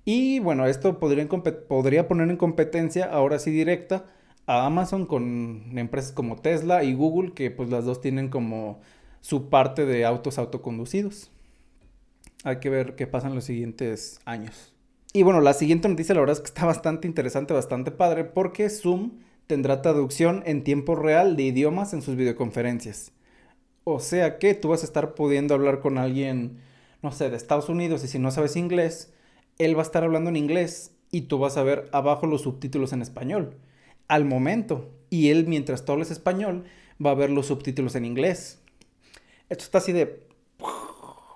Y 0.05 0.39
bueno, 0.39 0.65
esto 0.67 0.99
podría, 0.99 1.27
podría 1.67 2.07
poner 2.07 2.29
en 2.29 2.37
competencia, 2.37 3.05
ahora 3.05 3.39
sí 3.39 3.51
directa, 3.51 4.05
a 4.45 4.65
Amazon 4.65 5.07
con 5.07 5.77
empresas 5.77 6.11
como 6.11 6.37
Tesla 6.37 6.83
y 6.83 6.93
Google, 6.93 7.33
que 7.33 7.51
pues 7.51 7.69
las 7.69 7.85
dos 7.85 8.01
tienen 8.01 8.29
como 8.29 8.79
su 9.21 9.49
parte 9.49 9.85
de 9.85 10.05
autos 10.05 10.37
autoconducidos. 10.37 11.31
Hay 12.43 12.59
que 12.59 12.69
ver 12.69 12.95
qué 12.95 13.07
pasa 13.07 13.27
en 13.27 13.35
los 13.35 13.45
siguientes 13.45 14.19
años. 14.25 14.74
Y 15.15 15.23
bueno, 15.23 15.39
la 15.39 15.53
siguiente 15.53 15.87
noticia 15.87 16.13
la 16.13 16.19
verdad 16.19 16.35
es 16.35 16.41
que 16.41 16.47
está 16.47 16.65
bastante 16.65 17.07
interesante, 17.07 17.53
bastante 17.53 17.89
padre, 17.89 18.25
porque 18.25 18.69
Zoom 18.69 19.13
tendrá 19.47 19.81
traducción 19.81 20.43
en 20.45 20.65
tiempo 20.65 20.93
real 20.93 21.37
de 21.37 21.43
idiomas 21.43 21.93
en 21.93 22.01
sus 22.01 22.17
videoconferencias. 22.17 23.13
O 23.85 24.01
sea 24.01 24.39
que 24.39 24.55
tú 24.55 24.67
vas 24.67 24.81
a 24.81 24.85
estar 24.85 25.15
pudiendo 25.15 25.53
hablar 25.53 25.79
con 25.79 25.97
alguien, 25.97 26.57
no 27.01 27.13
sé, 27.13 27.29
de 27.29 27.37
Estados 27.37 27.69
Unidos 27.69 28.03
y 28.03 28.09
si 28.09 28.19
no 28.19 28.29
sabes 28.29 28.57
inglés, 28.57 29.13
él 29.57 29.77
va 29.77 29.83
a 29.83 29.85
estar 29.85 30.03
hablando 30.03 30.29
en 30.31 30.35
inglés 30.35 30.91
y 31.11 31.21
tú 31.21 31.39
vas 31.39 31.55
a 31.55 31.63
ver 31.63 31.87
abajo 31.93 32.27
los 32.27 32.41
subtítulos 32.41 32.91
en 32.91 33.01
español. 33.01 33.55
Al 34.09 34.25
momento. 34.25 34.91
Y 35.09 35.29
él, 35.29 35.47
mientras 35.47 35.85
tú 35.85 35.93
hables 35.93 36.11
español, 36.11 36.65
va 37.03 37.11
a 37.11 37.15
ver 37.15 37.29
los 37.29 37.45
subtítulos 37.45 37.95
en 37.95 38.03
inglés. 38.03 38.59
Esto 39.47 39.63
está 39.63 39.77
así 39.77 39.93
de... 39.93 40.27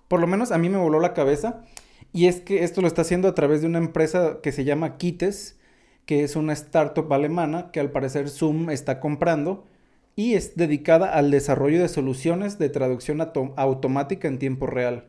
Por 0.10 0.20
lo 0.20 0.28
menos 0.28 0.52
a 0.52 0.58
mí 0.58 0.68
me 0.68 0.80
voló 0.80 1.00
la 1.00 1.14
cabeza 1.14 1.64
y 2.12 2.28
es 2.28 2.42
que 2.42 2.64
esto 2.64 2.82
lo 2.82 2.88
está 2.88 3.04
haciendo 3.04 3.28
a 3.28 3.36
través 3.36 3.62
de 3.62 3.68
una 3.68 3.78
empresa 3.78 4.40
que 4.42 4.52
se 4.52 4.64
llama 4.64 4.98
Kites, 4.98 5.60
que 6.06 6.24
es 6.24 6.36
una 6.36 6.54
startup 6.54 7.12
alemana 7.14 7.72
que 7.72 7.80
al 7.80 7.92
parecer 7.92 8.30
Zoom 8.30 8.72
está 8.72 9.00
comprando 9.00 9.66
y 10.16 10.34
es 10.34 10.56
dedicada 10.56 11.14
al 11.14 11.32
desarrollo 11.32 11.80
de 11.80 11.88
soluciones 11.88 12.58
de 12.58 12.70
traducción 12.70 13.22
automática 13.56 14.28
en 14.28 14.40
tiempo 14.40 14.66
real. 14.66 15.06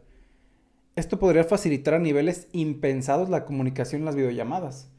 Esto 0.95 1.19
podría 1.19 1.45
facilitar 1.45 1.95
a 1.95 1.99
niveles 1.99 2.49
impensados 2.53 3.31
la 3.31 3.45
comunicación 3.45 4.03
en 4.03 4.05
las 4.05 4.17
videollamadas. 4.17 4.91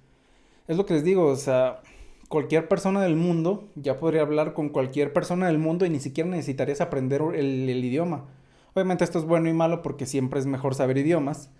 Es 0.67 0.77
lo 0.77 0.85
que 0.85 0.95
les 0.95 1.03
digo, 1.03 1.27
o 1.27 1.35
sea, 1.35 1.81
cualquier 2.29 2.67
persona 2.67 3.03
del 3.03 3.15
mundo 3.15 3.69
ya 3.75 3.99
podría 3.99 4.21
hablar 4.21 4.53
con 4.53 4.69
cualquier 4.69 5.13
persona 5.13 5.47
del 5.47 5.59
mundo 5.59 5.85
y 5.85 5.89
ni 5.89 5.99
siquiera 5.99 6.29
necesitarías 6.29 6.81
aprender 6.81 7.21
el, 7.35 7.69
el 7.69 7.85
idioma. 7.85 8.25
Obviamente 8.73 9.03
esto 9.03 9.19
es 9.19 9.25
bueno 9.25 9.49
y 9.49 9.53
malo 9.53 9.81
porque 9.81 10.05
siempre 10.05 10.39
es 10.39 10.45
mejor 10.45 10.73
saber 10.73 10.97
idiomas, 10.97 11.51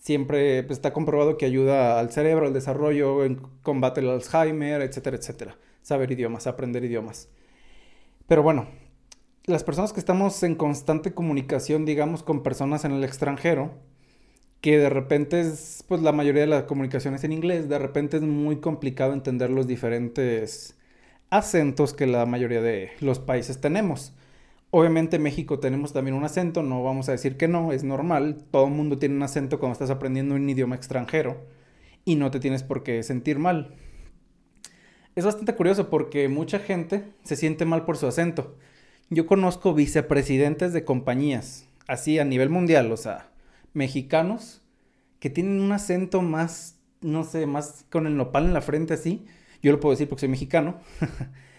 siempre 0.00 0.64
pues, 0.64 0.78
está 0.78 0.92
comprobado 0.92 1.36
que 1.36 1.46
ayuda 1.46 2.00
al 2.00 2.10
cerebro, 2.10 2.46
al 2.46 2.52
desarrollo, 2.52 3.24
en 3.24 3.36
combate 3.62 4.00
al 4.00 4.10
Alzheimer, 4.10 4.82
etcétera, 4.82 5.16
etcétera. 5.16 5.56
Saber 5.82 6.10
idiomas, 6.10 6.46
aprender 6.46 6.84
idiomas. 6.84 7.28
Pero 8.26 8.42
bueno, 8.42 8.68
las 9.44 9.62
personas 9.64 9.92
que 9.92 10.00
estamos 10.00 10.42
en 10.42 10.56
constante 10.56 11.12
comunicación, 11.14 11.84
digamos, 11.84 12.22
con 12.22 12.42
personas 12.42 12.84
en 12.84 12.92
el 12.92 13.04
extranjero, 13.04 13.72
que 14.60 14.78
de 14.78 14.90
repente 14.90 15.40
es, 15.40 15.84
pues 15.88 16.02
la 16.02 16.12
mayoría 16.12 16.42
de 16.42 16.48
la 16.48 16.66
comunicación 16.66 17.14
es 17.14 17.24
en 17.24 17.32
inglés, 17.32 17.68
de 17.68 17.78
repente 17.78 18.16
es 18.18 18.22
muy 18.22 18.60
complicado 18.60 19.12
entender 19.12 19.50
los 19.50 19.66
diferentes 19.66 20.76
acentos 21.30 21.94
que 21.94 22.06
la 22.06 22.26
mayoría 22.26 22.60
de 22.62 22.90
los 23.00 23.18
países 23.18 23.60
tenemos. 23.60 24.14
Obviamente 24.72 25.16
en 25.16 25.22
México 25.22 25.58
tenemos 25.58 25.92
también 25.92 26.16
un 26.16 26.24
acento, 26.24 26.62
no 26.62 26.84
vamos 26.84 27.08
a 27.08 27.12
decir 27.12 27.36
que 27.36 27.48
no, 27.48 27.72
es 27.72 27.82
normal, 27.82 28.44
todo 28.52 28.66
el 28.66 28.72
mundo 28.72 28.98
tiene 28.98 29.16
un 29.16 29.22
acento 29.22 29.58
cuando 29.58 29.72
estás 29.72 29.90
aprendiendo 29.90 30.36
un 30.36 30.48
idioma 30.48 30.76
extranjero 30.76 31.44
y 32.04 32.14
no 32.14 32.30
te 32.30 32.38
tienes 32.38 32.62
por 32.62 32.84
qué 32.84 33.02
sentir 33.02 33.40
mal. 33.40 33.74
Es 35.16 35.24
bastante 35.24 35.56
curioso 35.56 35.90
porque 35.90 36.28
mucha 36.28 36.60
gente 36.60 37.04
se 37.24 37.34
siente 37.34 37.64
mal 37.64 37.84
por 37.84 37.96
su 37.96 38.06
acento. 38.06 38.56
Yo 39.08 39.26
conozco 39.26 39.74
vicepresidentes 39.74 40.72
de 40.72 40.84
compañías, 40.84 41.66
así 41.88 42.20
a 42.20 42.24
nivel 42.24 42.48
mundial, 42.48 42.92
o 42.92 42.96
sea, 42.96 43.28
mexicanos, 43.72 44.62
que 45.18 45.30
tienen 45.30 45.60
un 45.60 45.72
acento 45.72 46.22
más, 46.22 46.78
no 47.00 47.24
sé, 47.24 47.46
más 47.46 47.86
con 47.90 48.06
el 48.06 48.16
nopal 48.16 48.44
en 48.44 48.54
la 48.54 48.60
frente 48.60 48.94
así. 48.94 49.26
Yo 49.62 49.72
lo 49.72 49.80
puedo 49.80 49.90
decir 49.90 50.08
porque 50.08 50.20
soy 50.20 50.28
mexicano. 50.28 50.78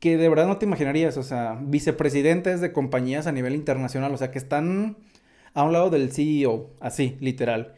que 0.00 0.16
de 0.16 0.28
verdad 0.28 0.46
no 0.46 0.58
te 0.58 0.66
imaginarías, 0.66 1.16
o 1.16 1.22
sea, 1.22 1.58
vicepresidentes 1.62 2.60
de 2.60 2.72
compañías 2.72 3.26
a 3.26 3.32
nivel 3.32 3.54
internacional, 3.54 4.12
o 4.14 4.16
sea, 4.18 4.30
que 4.30 4.38
están 4.38 4.96
a 5.54 5.62
un 5.64 5.72
lado 5.72 5.90
del 5.90 6.12
CEO, 6.12 6.70
así, 6.80 7.16
literal. 7.20 7.74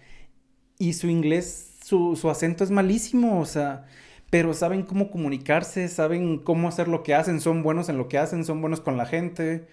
Y 0.78 0.94
su 0.94 1.08
inglés, 1.08 1.78
su, 1.84 2.16
su 2.16 2.30
acento 2.30 2.64
es 2.64 2.70
malísimo, 2.70 3.40
o 3.40 3.46
sea, 3.46 3.86
pero 4.30 4.52
saben 4.54 4.82
cómo 4.82 5.10
comunicarse, 5.10 5.88
saben 5.88 6.38
cómo 6.38 6.68
hacer 6.68 6.88
lo 6.88 7.02
que 7.02 7.14
hacen, 7.14 7.40
son 7.40 7.62
buenos 7.62 7.88
en 7.88 7.98
lo 7.98 8.08
que 8.08 8.18
hacen, 8.18 8.44
son 8.44 8.60
buenos 8.60 8.80
con 8.80 8.96
la 8.96 9.06
gente. 9.06 9.66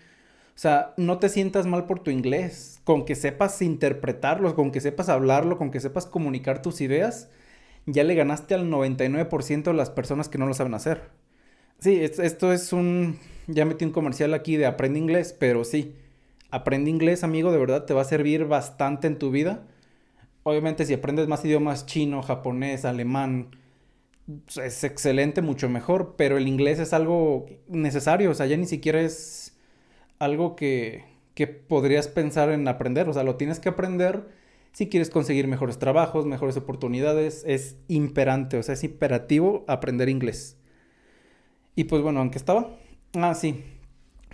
O 0.56 0.60
sea, 0.60 0.94
no 0.98 1.20
te 1.20 1.30
sientas 1.30 1.68
mal 1.68 1.86
por 1.86 2.00
tu 2.00 2.12
inglés, 2.12 2.80
con 2.86 3.06
que 3.06 3.16
sepas 3.16 3.62
interpretarlo, 3.62 4.56
con 4.56 4.72
que 4.72 4.82
sepas 4.82 5.10
hablarlo, 5.10 5.58
con 5.58 5.72
que 5.72 5.82
sepas 5.82 6.06
comunicar 6.06 6.62
tus 6.62 6.82
ideas, 6.82 7.30
ya 7.86 8.04
le 8.04 8.16
ganaste 8.16 8.56
al 8.56 8.70
99% 8.70 9.64
de 9.64 9.74
las 9.74 9.90
personas 9.90 10.30
que 10.30 10.38
no 10.38 10.48
lo 10.48 10.54
saben 10.54 10.74
hacer. 10.74 11.10
Sí, 11.86 12.02
esto 12.02 12.52
es 12.52 12.74
un... 12.74 13.20
Ya 13.46 13.64
metí 13.64 13.86
un 13.86 13.92
comercial 13.92 14.34
aquí 14.34 14.58
de 14.58 14.66
aprende 14.66 14.98
inglés, 14.98 15.36
pero 15.38 15.64
sí, 15.64 15.94
aprende 16.50 16.90
inglés, 16.90 17.24
amigo, 17.24 17.52
de 17.52 17.60
verdad 17.60 17.86
te 17.86 17.94
va 17.94 18.02
a 18.02 18.06
servir 18.06 18.46
bastante 18.46 19.06
en 19.06 19.20
tu 19.20 19.30
vida. 19.30 19.68
Obviamente 20.44 20.88
si 20.88 20.96
aprendes 20.96 21.28
más 21.28 21.46
idiomas 21.46 21.86
chino, 21.86 22.24
japonés, 22.24 22.86
alemán, 22.86 23.56
es 24.58 24.84
excelente, 24.84 25.44
mucho 25.44 25.70
mejor, 25.70 26.16
pero 26.18 26.38
el 26.38 26.48
inglés 26.48 26.80
es 26.80 26.92
algo 26.92 27.46
necesario, 27.68 28.32
o 28.32 28.34
sea, 28.34 28.48
ya 28.48 28.58
ni 28.58 28.66
siquiera 28.66 29.02
es 29.02 29.56
algo 30.20 30.56
que, 30.56 31.06
que 31.36 31.48
podrías 31.48 32.08
pensar 32.08 32.50
en 32.50 32.68
aprender, 32.68 33.10
o 33.10 33.14
sea, 33.14 33.24
lo 33.24 33.36
tienes 33.36 33.60
que 33.60 33.70
aprender 33.70 34.28
si 34.74 34.90
quieres 34.90 35.12
conseguir 35.12 35.48
mejores 35.48 35.80
trabajos, 35.80 36.26
mejores 36.26 36.58
oportunidades, 36.58 37.44
es 37.48 37.78
imperante, 37.90 38.58
o 38.58 38.64
sea, 38.64 38.74
es 38.74 38.84
imperativo 38.84 39.66
aprender 39.68 40.10
inglés. 40.10 40.58
Y 41.76 41.86
pues 41.86 42.02
bueno, 42.02 42.20
aunque 42.20 42.38
estaba. 42.38 42.70
Ah, 43.16 43.34
sí. 43.36 43.64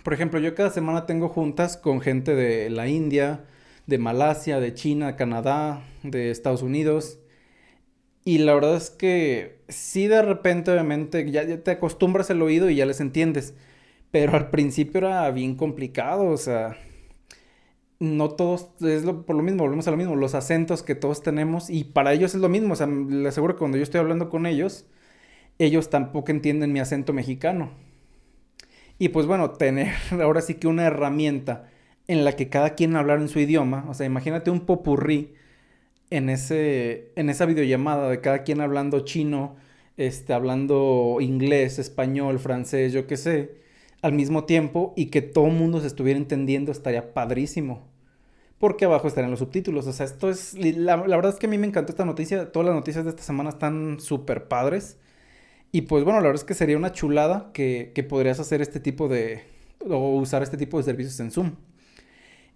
Por 0.04 0.14
ejemplo, 0.14 0.40
yo 0.40 0.54
cada 0.54 0.70
semana 0.70 1.06
tengo 1.06 1.28
juntas 1.28 1.76
con 1.76 2.00
gente 2.00 2.34
de 2.34 2.70
la 2.70 2.88
India, 2.88 3.44
de 3.86 3.98
Malasia, 3.98 4.60
de 4.60 4.74
China, 4.74 5.16
Canadá, 5.16 5.84
de 6.02 6.30
Estados 6.30 6.62
Unidos. 6.62 7.18
Y 8.24 8.38
la 8.38 8.54
verdad 8.54 8.76
es 8.76 8.90
que 8.90 9.60
sí 9.68 10.06
de 10.06 10.22
repente, 10.22 10.70
obviamente, 10.70 11.28
ya, 11.30 11.62
te 11.62 11.70
acostumbras 11.72 12.30
el 12.30 12.42
oído 12.42 12.70
y 12.70 12.76
ya 12.76 12.86
les 12.86 13.00
entiendes. 13.00 13.54
Pero 14.10 14.36
al 14.36 14.50
principio 14.50 14.98
era 14.98 15.30
bien 15.30 15.56
complicado, 15.56 16.26
o 16.26 16.36
sea, 16.36 16.76
no 17.98 18.30
todos, 18.30 18.70
es 18.82 19.04
lo, 19.04 19.24
por 19.24 19.36
lo 19.36 19.42
mismo, 19.42 19.62
volvemos 19.64 19.88
a 19.88 19.90
lo 19.92 19.96
mismo, 19.96 20.16
los 20.16 20.34
acentos 20.34 20.82
que 20.82 20.94
todos 20.94 21.22
tenemos 21.22 21.70
y 21.70 21.84
para 21.84 22.12
ellos 22.12 22.34
es 22.34 22.40
lo 22.40 22.48
mismo, 22.48 22.74
o 22.74 22.76
sea, 22.76 22.86
les 22.88 23.28
aseguro 23.28 23.54
que 23.54 23.60
cuando 23.60 23.78
yo 23.78 23.84
estoy 23.84 24.00
hablando 24.00 24.28
con 24.28 24.46
ellos, 24.46 24.86
ellos 25.58 25.90
tampoco 25.90 26.30
entienden 26.30 26.72
mi 26.72 26.80
acento 26.80 27.12
mexicano. 27.12 27.70
Y 28.98 29.08
pues 29.10 29.26
bueno, 29.26 29.50
tener 29.50 29.92
ahora 30.22 30.40
sí 30.42 30.54
que 30.54 30.68
una 30.68 30.84
herramienta 30.86 31.70
en 32.08 32.24
la 32.24 32.32
que 32.36 32.48
cada 32.48 32.74
quien 32.74 32.96
hablar 32.96 33.20
en 33.20 33.28
su 33.28 33.38
idioma, 33.40 33.84
o 33.88 33.94
sea, 33.94 34.06
imagínate 34.06 34.50
un 34.50 34.60
popurrí 34.60 35.34
en, 36.10 36.28
ese, 36.28 37.12
en 37.16 37.30
esa 37.30 37.46
videollamada 37.46 38.08
de 38.10 38.20
cada 38.20 38.42
quien 38.44 38.60
hablando 38.60 39.00
chino, 39.00 39.56
este, 39.96 40.34
hablando 40.34 41.18
inglés, 41.20 41.78
español, 41.78 42.38
francés, 42.38 42.92
yo 42.92 43.06
qué 43.06 43.16
sé, 43.16 43.62
al 44.02 44.12
mismo 44.12 44.44
tiempo 44.44 44.92
y 44.96 45.06
que 45.06 45.22
todo 45.22 45.46
el 45.46 45.54
mundo 45.54 45.80
se 45.80 45.86
estuviera 45.86 46.18
entendiendo, 46.18 46.72
estaría 46.72 47.14
padrísimo. 47.14 47.88
Porque 48.58 48.84
abajo 48.84 49.08
estarían 49.08 49.30
los 49.30 49.40
subtítulos. 49.40 49.86
O 49.88 49.92
sea, 49.92 50.06
esto 50.06 50.30
es. 50.30 50.54
La, 50.54 50.96
la 50.96 51.16
verdad 51.16 51.32
es 51.32 51.38
que 51.40 51.46
a 51.46 51.50
mí 51.50 51.58
me 51.58 51.66
encantó 51.66 51.92
esta 51.92 52.04
noticia. 52.04 52.52
Todas 52.52 52.66
las 52.66 52.76
noticias 52.76 53.04
de 53.04 53.10
esta 53.10 53.22
semana 53.24 53.50
están 53.50 53.98
súper 53.98 54.46
padres. 54.46 54.98
Y 55.72 55.82
pues 55.82 56.04
bueno, 56.04 56.20
la 56.20 56.26
verdad 56.26 56.42
es 56.42 56.44
que 56.44 56.54
sería 56.54 56.76
una 56.76 56.92
chulada 56.92 57.50
que, 57.54 58.06
podrías 58.08 58.38
hacer 58.38 58.60
este 58.60 58.78
tipo 58.78 59.08
de, 59.08 59.42
o 59.80 60.16
usar 60.16 60.42
este 60.42 60.58
tipo 60.58 60.76
de 60.76 60.84
servicios 60.84 61.18
en 61.20 61.30
Zoom. 61.30 61.52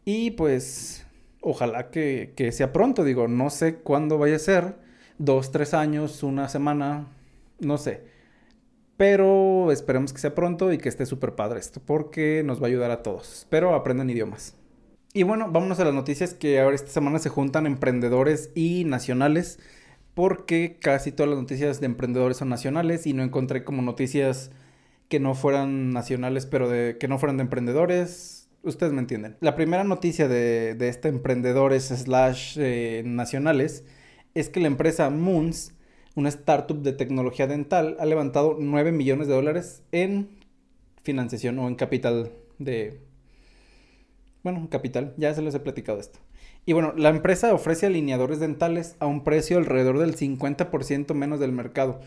Y 0.04 0.32
pues 0.32 1.06
ojalá 1.40 1.90
que, 1.90 2.34
que, 2.36 2.52
sea 2.52 2.74
pronto, 2.74 3.04
digo, 3.04 3.26
no 3.26 3.48
sé 3.48 3.76
cuándo 3.76 4.18
vaya 4.18 4.36
a 4.36 4.38
ser, 4.38 4.76
dos, 5.16 5.50
tres 5.50 5.72
años, 5.72 6.22
una 6.22 6.48
semana, 6.50 7.06
no 7.58 7.78
sé. 7.78 8.04
Pero 8.98 9.72
esperemos 9.72 10.12
que 10.12 10.20
sea 10.20 10.34
pronto 10.34 10.70
y 10.72 10.78
que 10.78 10.90
esté 10.90 11.06
súper 11.06 11.34
padre 11.34 11.60
esto, 11.60 11.80
porque 11.84 12.42
nos 12.44 12.60
va 12.60 12.66
a 12.66 12.68
ayudar 12.68 12.90
a 12.90 13.02
todos. 13.02 13.46
Pero 13.48 13.74
aprendan 13.74 14.10
idiomas. 14.10 14.56
Y 15.14 15.22
bueno, 15.22 15.50
vámonos 15.50 15.80
a 15.80 15.84
las 15.86 15.94
noticias 15.94 16.34
que 16.34 16.60
ahora 16.60 16.76
esta 16.76 16.90
semana 16.90 17.18
se 17.18 17.30
juntan 17.30 17.64
emprendedores 17.66 18.50
y 18.54 18.84
nacionales 18.84 19.58
porque 20.16 20.78
casi 20.80 21.12
todas 21.12 21.30
las 21.30 21.38
noticias 21.38 21.78
de 21.78 21.86
emprendedores 21.86 22.38
son 22.38 22.48
nacionales 22.48 23.06
y 23.06 23.12
no 23.12 23.22
encontré 23.22 23.62
como 23.62 23.82
noticias 23.82 24.50
que 25.08 25.20
no 25.20 25.34
fueran 25.34 25.90
nacionales, 25.90 26.46
pero 26.46 26.68
de, 26.68 26.96
que 26.98 27.06
no 27.06 27.18
fueran 27.18 27.36
de 27.36 27.42
emprendedores. 27.42 28.48
Ustedes 28.62 28.92
me 28.92 29.00
entienden. 29.00 29.36
La 29.40 29.54
primera 29.54 29.84
noticia 29.84 30.26
de, 30.26 30.74
de 30.74 30.88
este 30.88 31.08
emprendedores 31.08 31.84
slash 31.84 32.56
eh, 32.58 33.02
nacionales 33.06 33.84
es 34.34 34.48
que 34.48 34.58
la 34.58 34.66
empresa 34.66 35.10
Moons 35.10 35.76
una 36.16 36.30
startup 36.30 36.80
de 36.80 36.94
tecnología 36.94 37.46
dental, 37.46 37.96
ha 38.00 38.06
levantado 38.06 38.56
9 38.58 38.90
millones 38.90 39.28
de 39.28 39.34
dólares 39.34 39.82
en 39.92 40.30
financiación 41.02 41.58
o 41.58 41.68
en 41.68 41.76
capital 41.76 42.32
de... 42.58 43.02
Bueno, 44.42 44.66
capital, 44.70 45.12
ya 45.18 45.34
se 45.34 45.42
les 45.42 45.54
he 45.54 45.60
platicado 45.60 46.00
esto. 46.00 46.18
Y 46.68 46.72
bueno, 46.72 46.92
la 46.96 47.10
empresa 47.10 47.54
ofrece 47.54 47.86
alineadores 47.86 48.40
dentales 48.40 48.96
a 48.98 49.06
un 49.06 49.22
precio 49.22 49.56
alrededor 49.56 50.00
del 50.00 50.16
50% 50.16 51.14
menos 51.14 51.38
del 51.38 51.52
mercado. 51.52 52.00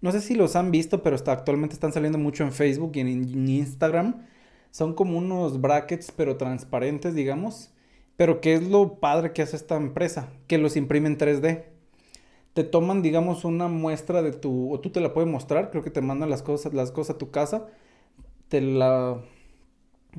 No 0.00 0.10
sé 0.10 0.22
si 0.22 0.34
los 0.34 0.56
han 0.56 0.70
visto, 0.70 1.02
pero 1.02 1.14
está, 1.14 1.32
actualmente 1.32 1.74
están 1.74 1.92
saliendo 1.92 2.18
mucho 2.18 2.42
en 2.42 2.52
Facebook 2.52 2.92
y 2.94 3.00
en, 3.00 3.48
Instagram. 3.48 4.26
Son 4.70 4.94
como 4.94 5.18
unos 5.18 5.60
brackets, 5.60 6.12
pero 6.16 6.38
transparentes, 6.38 7.14
digamos. 7.14 7.74
Pero 8.16 8.40
¿qué 8.40 8.54
es 8.54 8.66
lo 8.66 9.00
padre 9.00 9.34
que 9.34 9.42
hace 9.42 9.56
esta 9.56 9.76
empresa? 9.76 10.30
Que 10.46 10.56
los 10.56 10.76
imprime 10.76 11.08
en 11.08 11.18
3D. 11.18 11.64
Te 12.54 12.64
toman, 12.64 13.02
digamos, 13.02 13.44
una 13.44 13.68
muestra 13.68 14.22
de 14.22 14.32
tu... 14.32 14.72
O 14.72 14.80
tú 14.80 14.88
te 14.88 15.00
la 15.00 15.12
puedes 15.12 15.30
mostrar, 15.30 15.70
creo 15.70 15.82
que 15.82 15.90
te 15.90 16.00
mandan 16.00 16.30
las 16.30 16.42
cosas, 16.42 16.72
las 16.72 16.90
cosas 16.90 17.16
a 17.16 17.18
tu 17.18 17.30
casa. 17.30 17.66
Te 18.48 18.62
la... 18.62 19.20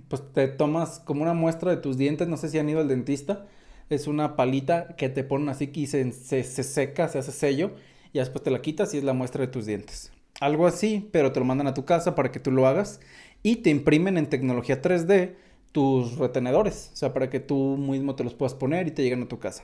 Pues 0.08 0.22
te 0.34 0.48
tomas 0.48 1.00
como 1.00 1.24
una 1.24 1.34
muestra 1.34 1.72
de 1.72 1.78
tus 1.78 1.98
dientes, 1.98 2.28
no 2.28 2.38
sé 2.38 2.50
si 2.50 2.60
han 2.60 2.70
ido 2.70 2.82
al 2.82 2.88
dentista 2.88 3.48
es 3.90 4.08
una 4.08 4.36
palita 4.36 4.96
que 4.98 5.10
te 5.10 5.24
ponen 5.24 5.50
así 5.50 5.68
que 5.68 5.88
se, 5.88 6.12
se, 6.12 6.44
seca, 6.44 7.08
se 7.08 7.20
hace 7.20 7.32
sello 7.32 7.72
y 8.14 8.20
después 8.20 8.44
te 8.44 8.52
la 8.52 8.62
quitas 8.62 8.94
y 8.94 8.98
es 8.98 9.04
la 9.04 9.14
muestra 9.14 9.42
de 9.42 9.52
tus 9.52 9.66
dientes. 9.66 10.12
Algo 10.40 10.68
así, 10.68 11.10
pero 11.12 11.32
te 11.32 11.40
lo 11.40 11.46
mandan 11.46 11.68
a 11.68 11.74
tu 11.74 11.86
casa 11.86 12.16
para 12.16 12.32
que 12.32 12.40
tú 12.40 12.52
lo 12.52 12.68
hagas 12.68 13.00
y 13.44 13.58
te 13.58 13.70
imprimen 13.70 14.18
en 14.18 14.28
tecnología 14.28 14.82
3D 14.82 15.36
tus 15.72 16.18
retenedores, 16.18 16.92
o 16.94 16.96
sea, 16.96 17.14
para 17.14 17.30
que 17.30 17.40
tú 17.40 17.78
mismo 17.78 18.16
te 18.16 18.24
los 18.24 18.34
puedas 18.34 18.54
poner 18.54 18.88
y 18.88 18.92
te 18.92 19.04
lleguen 19.04 19.24
a 19.24 19.28
tu 19.28 19.40
casa. 19.40 19.64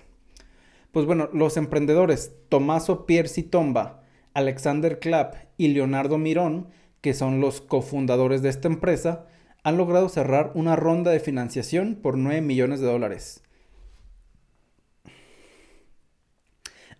Pues 0.92 1.06
bueno, 1.06 1.30
los 1.34 1.58
emprendedores 1.58 2.34
Tomaso 2.50 3.06
Pierci 3.06 3.44
Tomba, 3.44 4.04
Alexander 4.34 5.00
Clapp 5.00 5.36
y 5.58 5.70
Leonardo 5.70 6.18
Mirón, 6.18 6.68
que 7.02 7.14
son 7.14 7.42
los 7.42 7.62
cofundadores 7.62 8.42
de 8.42 8.50
esta 8.50 8.68
empresa, 8.68 9.26
han 9.64 9.78
logrado 9.78 10.10
cerrar 10.10 10.52
una 10.56 10.76
ronda 10.76 11.12
de 11.12 11.20
financiación 11.20 11.96
por 11.96 12.18
9 12.18 12.42
millones 12.42 12.80
de 12.80 12.88
dólares. 12.88 13.43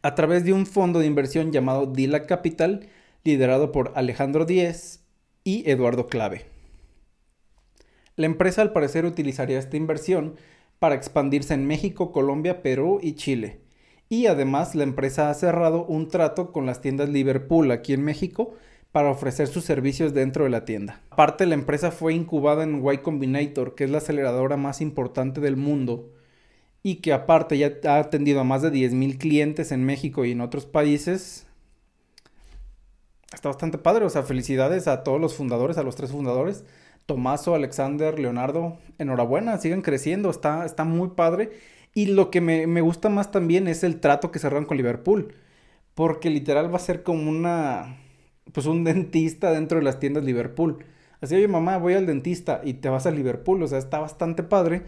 A 0.04 0.16
través 0.16 0.44
de 0.44 0.52
un 0.54 0.66
fondo 0.66 1.00
de 1.00 1.08
inversión 1.08 1.52
llamado 1.52 1.86
Dila 1.86 2.28
Capital, 2.28 2.88
liderado 3.24 3.72
por 3.72 3.94
Alejandro 3.96 4.46
Díez 4.46 5.00
y 5.46 5.68
Eduardo 5.70 6.08
Clave. 6.08 6.46
La 8.18 8.26
empresa 8.26 8.62
al 8.62 8.74
parecer 8.74 9.06
utilizaría 9.06 9.58
esta 9.58 9.78
inversión 9.78 10.36
para 10.78 10.96
expandirse 10.96 11.54
en 11.54 11.66
México, 11.66 12.12
Colombia, 12.12 12.62
Perú 12.62 13.00
y 13.02 13.14
Chile. 13.14 13.62
Y 14.10 14.28
además 14.28 14.76
la 14.76 14.84
empresa 14.84 15.30
ha 15.30 15.34
cerrado 15.34 15.86
un 15.86 16.10
trato 16.10 16.52
con 16.52 16.66
las 16.66 16.82
tiendas 16.82 17.08
Liverpool 17.08 17.72
aquí 17.72 17.94
en 17.94 18.04
México 18.04 18.54
para 18.92 19.10
ofrecer 19.10 19.48
sus 19.48 19.64
servicios 19.64 20.14
dentro 20.14 20.44
de 20.44 20.50
la 20.50 20.66
tienda. 20.66 21.02
Aparte, 21.10 21.46
la 21.46 21.56
empresa 21.56 21.92
fue 21.92 22.14
incubada 22.14 22.64
en 22.64 22.86
Y 22.86 22.98
Combinator, 22.98 23.74
que 23.74 23.86
es 23.86 23.90
la 23.90 24.00
aceleradora 24.00 24.58
más 24.58 24.82
importante 24.82 25.40
del 25.40 25.56
mundo 25.56 26.13
y 26.84 26.96
que 26.96 27.14
aparte 27.14 27.58
ya 27.58 27.72
ha 27.86 28.00
atendido 28.00 28.42
a 28.42 28.44
más 28.44 28.62
de 28.62 28.72
10.000 28.72 29.18
clientes 29.18 29.72
en 29.72 29.86
México 29.86 30.26
y 30.26 30.32
en 30.32 30.42
otros 30.42 30.66
países. 30.66 31.48
Está 33.34 33.50
bastante 33.50 33.78
padre, 33.78 34.06
o 34.06 34.10
sea, 34.10 34.24
felicidades 34.24 34.88
a 34.88 35.04
todos 35.04 35.20
los 35.20 35.34
fundadores, 35.34 35.78
a 35.78 35.84
los 35.84 35.96
tres 35.96 36.12
fundadores. 36.12 36.66
Tomaso, 37.06 37.56
Alexander, 37.56 38.20
Leonardo, 38.20 38.78
enhorabuena, 39.00 39.58
sigan 39.58 39.82
creciendo, 39.82 40.30
está, 40.30 40.66
está 40.66 40.84
muy 40.84 41.10
padre. 41.10 41.52
Y 41.96 42.08
lo 42.08 42.30
que 42.30 42.42
me, 42.42 42.68
me 42.68 42.82
gusta 42.82 43.10
más 43.10 43.32
también 43.32 43.68
es 43.68 43.84
el 43.84 44.00
trato 44.02 44.32
que 44.32 44.40
cerraron 44.40 44.66
con 44.66 44.78
Liverpool, 44.78 45.34
porque 45.96 46.30
literal 46.30 46.72
va 46.72 46.78
a 46.78 46.80
ser 46.80 47.04
como 47.04 47.30
una, 47.30 47.98
pues 48.52 48.66
un 48.66 48.84
dentista 48.84 49.52
dentro 49.52 49.78
de 49.78 49.86
las 49.86 50.00
tiendas 50.00 50.26
Liverpool. 50.26 50.84
Así, 51.22 51.36
oye 51.36 51.48
mamá, 51.48 51.78
voy 51.78 51.94
al 51.94 52.06
dentista 52.06 52.62
y 52.64 52.74
te 52.76 52.90
vas 52.90 53.06
a 53.06 53.12
Liverpool, 53.12 53.64
o 53.64 53.68
sea, 53.68 53.78
está 53.78 54.00
bastante 54.00 54.44
padre 54.44 54.84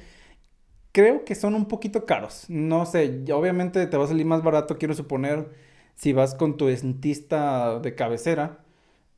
creo 0.96 1.26
que 1.26 1.36
son 1.36 1.56
un 1.56 1.66
poquito 1.66 2.06
caros. 2.06 2.46
No 2.48 2.86
sé, 2.86 3.26
obviamente 3.34 3.86
te 3.86 3.98
va 3.98 4.06
a 4.06 4.08
salir 4.08 4.26
más 4.26 4.44
barato, 4.44 4.78
quiero 4.78 4.94
suponer, 4.94 5.50
si 5.96 6.14
vas 6.14 6.36
con 6.36 6.56
tu 6.56 6.68
dentista 6.68 7.80
de 7.80 7.96
cabecera. 7.96 8.64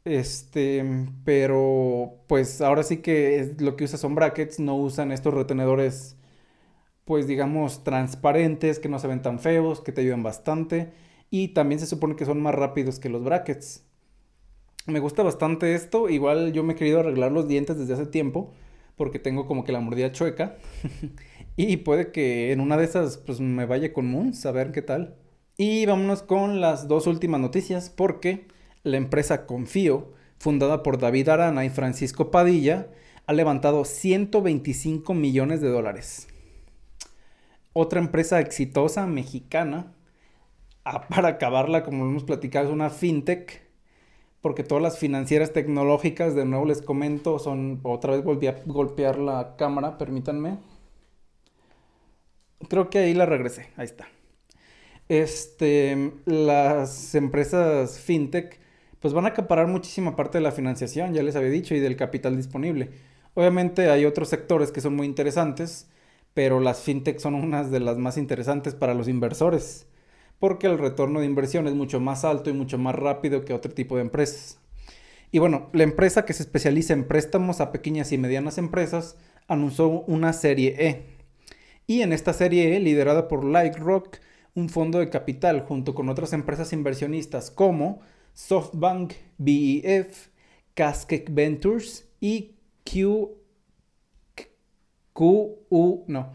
Este, 0.04 0.84
pero 1.24 2.16
pues 2.28 2.62
ahora 2.62 2.82
sí 2.84 2.98
que 2.98 3.40
es, 3.40 3.62
lo 3.62 3.76
que 3.76 3.84
usa 3.84 4.00
son 4.00 4.16
brackets, 4.16 4.60
no 4.60 4.76
usan 4.76 5.12
estos 5.12 5.36
retenedores, 5.36 6.18
pues 7.06 7.28
digamos, 7.28 7.84
transparentes, 7.84 8.80
que 8.80 8.90
no 8.90 9.00
se 9.00 9.08
ven 9.08 9.22
tan 9.22 9.40
feos, 9.40 9.82
que 9.82 9.92
te 9.92 10.02
ayudan 10.02 10.24
bastante. 10.24 10.94
Y 11.30 11.50
también 11.50 11.80
se 11.80 11.88
supone 11.88 12.16
que 12.16 12.26
son 12.26 12.42
más 12.42 12.56
rápidos 12.56 13.00
que 13.00 13.10
los 13.10 13.24
brackets. 13.24 13.84
Me 14.88 15.00
gusta 15.00 15.22
bastante 15.24 15.76
esto. 15.76 16.10
Igual 16.10 16.54
yo 16.54 16.64
me 16.64 16.74
he 16.74 16.76
querido 16.76 17.02
arreglar 17.02 17.32
los 17.32 17.48
dientes 17.48 17.78
desde 17.78 17.94
hace 17.94 18.08
tiempo. 18.08 18.54
Porque 18.98 19.20
tengo 19.20 19.48
como 19.48 19.64
que 19.64 19.72
la 19.72 19.80
mordida 19.80 20.12
chueca. 20.12 20.58
Y 21.60 21.78
puede 21.78 22.12
que 22.12 22.52
en 22.52 22.60
una 22.62 22.78
de 22.78 22.86
esas 22.86 23.18
pues 23.18 23.40
me 23.40 23.66
vaya 23.66 23.92
con 23.92 24.06
Moons 24.06 24.46
a 24.46 24.52
ver 24.52 24.72
qué 24.72 24.84
tal. 24.84 25.16
Y 25.58 25.88
vámonos 25.88 26.22
con 26.22 26.62
las 26.62 26.88
dos 26.88 27.08
últimas 27.08 27.42
noticias 27.42 27.90
porque 27.90 28.48
la 28.84 28.98
empresa 28.98 29.48
Confío, 29.48 30.14
fundada 30.38 30.84
por 30.84 31.00
David 31.00 31.30
Arana 31.30 31.66
y 31.66 31.72
Francisco 31.72 32.30
Padilla, 32.30 32.90
ha 33.26 33.34
levantado 33.34 33.86
125 33.86 35.16
millones 35.16 35.60
de 35.60 35.70
dólares. 35.70 36.28
Otra 37.74 38.00
empresa 38.00 38.40
exitosa 38.40 39.08
mexicana, 39.08 39.94
para 41.10 41.30
acabarla, 41.30 41.84
como 41.84 42.06
hemos 42.06 42.24
platicado, 42.24 42.68
es 42.68 42.72
una 42.72 42.92
fintech, 42.92 43.67
porque 44.42 44.64
todas 44.64 44.82
las 44.84 45.00
financieras 45.00 45.54
tecnológicas, 45.54 46.36
de 46.36 46.46
nuevo 46.46 46.66
les 46.66 46.82
comento, 46.82 47.40
son, 47.40 47.80
otra 47.84 48.14
vez 48.14 48.24
volví 48.24 48.48
a 48.48 48.62
golpear 48.66 49.18
la 49.20 49.56
cámara, 49.58 49.98
permítanme. 49.98 50.58
Creo 52.70 52.90
que 52.90 53.00
ahí 53.00 53.14
la 53.14 53.26
regresé, 53.26 53.70
ahí 53.78 53.86
está. 53.86 54.08
Este, 55.10 56.12
las 56.26 57.16
empresas 57.16 58.00
fintech 58.00 58.60
pues 59.00 59.14
van 59.14 59.26
a 59.26 59.30
acaparar 59.30 59.68
muchísima 59.68 60.16
parte 60.16 60.38
de 60.40 60.44
la 60.44 60.52
financiación, 60.52 61.14
ya 61.14 61.24
les 61.24 61.36
había 61.36 61.50
dicho, 61.50 61.76
y 61.76 61.80
del 61.80 61.96
capital 61.96 62.36
disponible. 62.36 62.90
Obviamente 63.36 63.90
hay 63.90 64.06
otros 64.06 64.30
sectores 64.30 64.72
que 64.72 64.82
son 64.82 64.96
muy 64.96 65.06
interesantes, 65.08 65.88
pero 66.34 66.60
las 66.60 66.82
fintech 66.82 67.20
son 67.20 67.36
unas 67.36 67.72
de 67.72 67.80
las 67.80 67.98
más 67.98 68.18
interesantes 68.18 68.76
para 68.76 68.94
los 68.94 69.08
inversores, 69.08 69.87
porque 70.40 70.68
el 70.68 70.78
retorno 70.78 71.20
de 71.20 71.26
inversión 71.26 71.68
es 71.68 71.74
mucho 71.74 72.00
más 72.00 72.26
alto 72.26 72.50
y 72.50 72.54
mucho 72.54 72.78
más 72.78 72.96
rápido 72.96 73.44
que 73.44 73.54
otro 73.54 73.74
tipo 73.74 73.96
de 73.96 74.02
empresas. 74.02 74.60
Y 75.32 75.40
bueno, 75.40 75.70
la 75.74 75.84
empresa 75.84 76.26
que 76.26 76.34
se 76.34 76.44
especializa 76.44 76.94
en 76.94 77.08
préstamos 77.08 77.60
a 77.60 77.72
pequeñas 77.72 78.12
y 78.12 78.18
medianas 78.18 78.58
empresas 78.58 79.18
anunció 79.48 79.88
una 79.90 80.34
serie 80.34 80.76
E, 80.78 81.18
y 81.88 82.02
en 82.02 82.12
esta 82.12 82.34
serie, 82.34 82.80
liderada 82.82 83.30
por 83.30 83.46
Rock, 83.80 84.18
un 84.56 84.68
fondo 84.68 85.00
de 85.00 85.10
capital 85.10 85.62
junto 85.62 85.96
con 85.96 86.10
otras 86.10 86.34
empresas 86.34 86.74
inversionistas 86.74 87.50
como 87.50 88.02
SoftBank, 88.34 89.14
BEF, 89.38 90.28
Cascade 90.74 91.28
Ventures 91.30 92.06
y 92.20 92.56
Q, 92.84 93.38
no, 96.08 96.34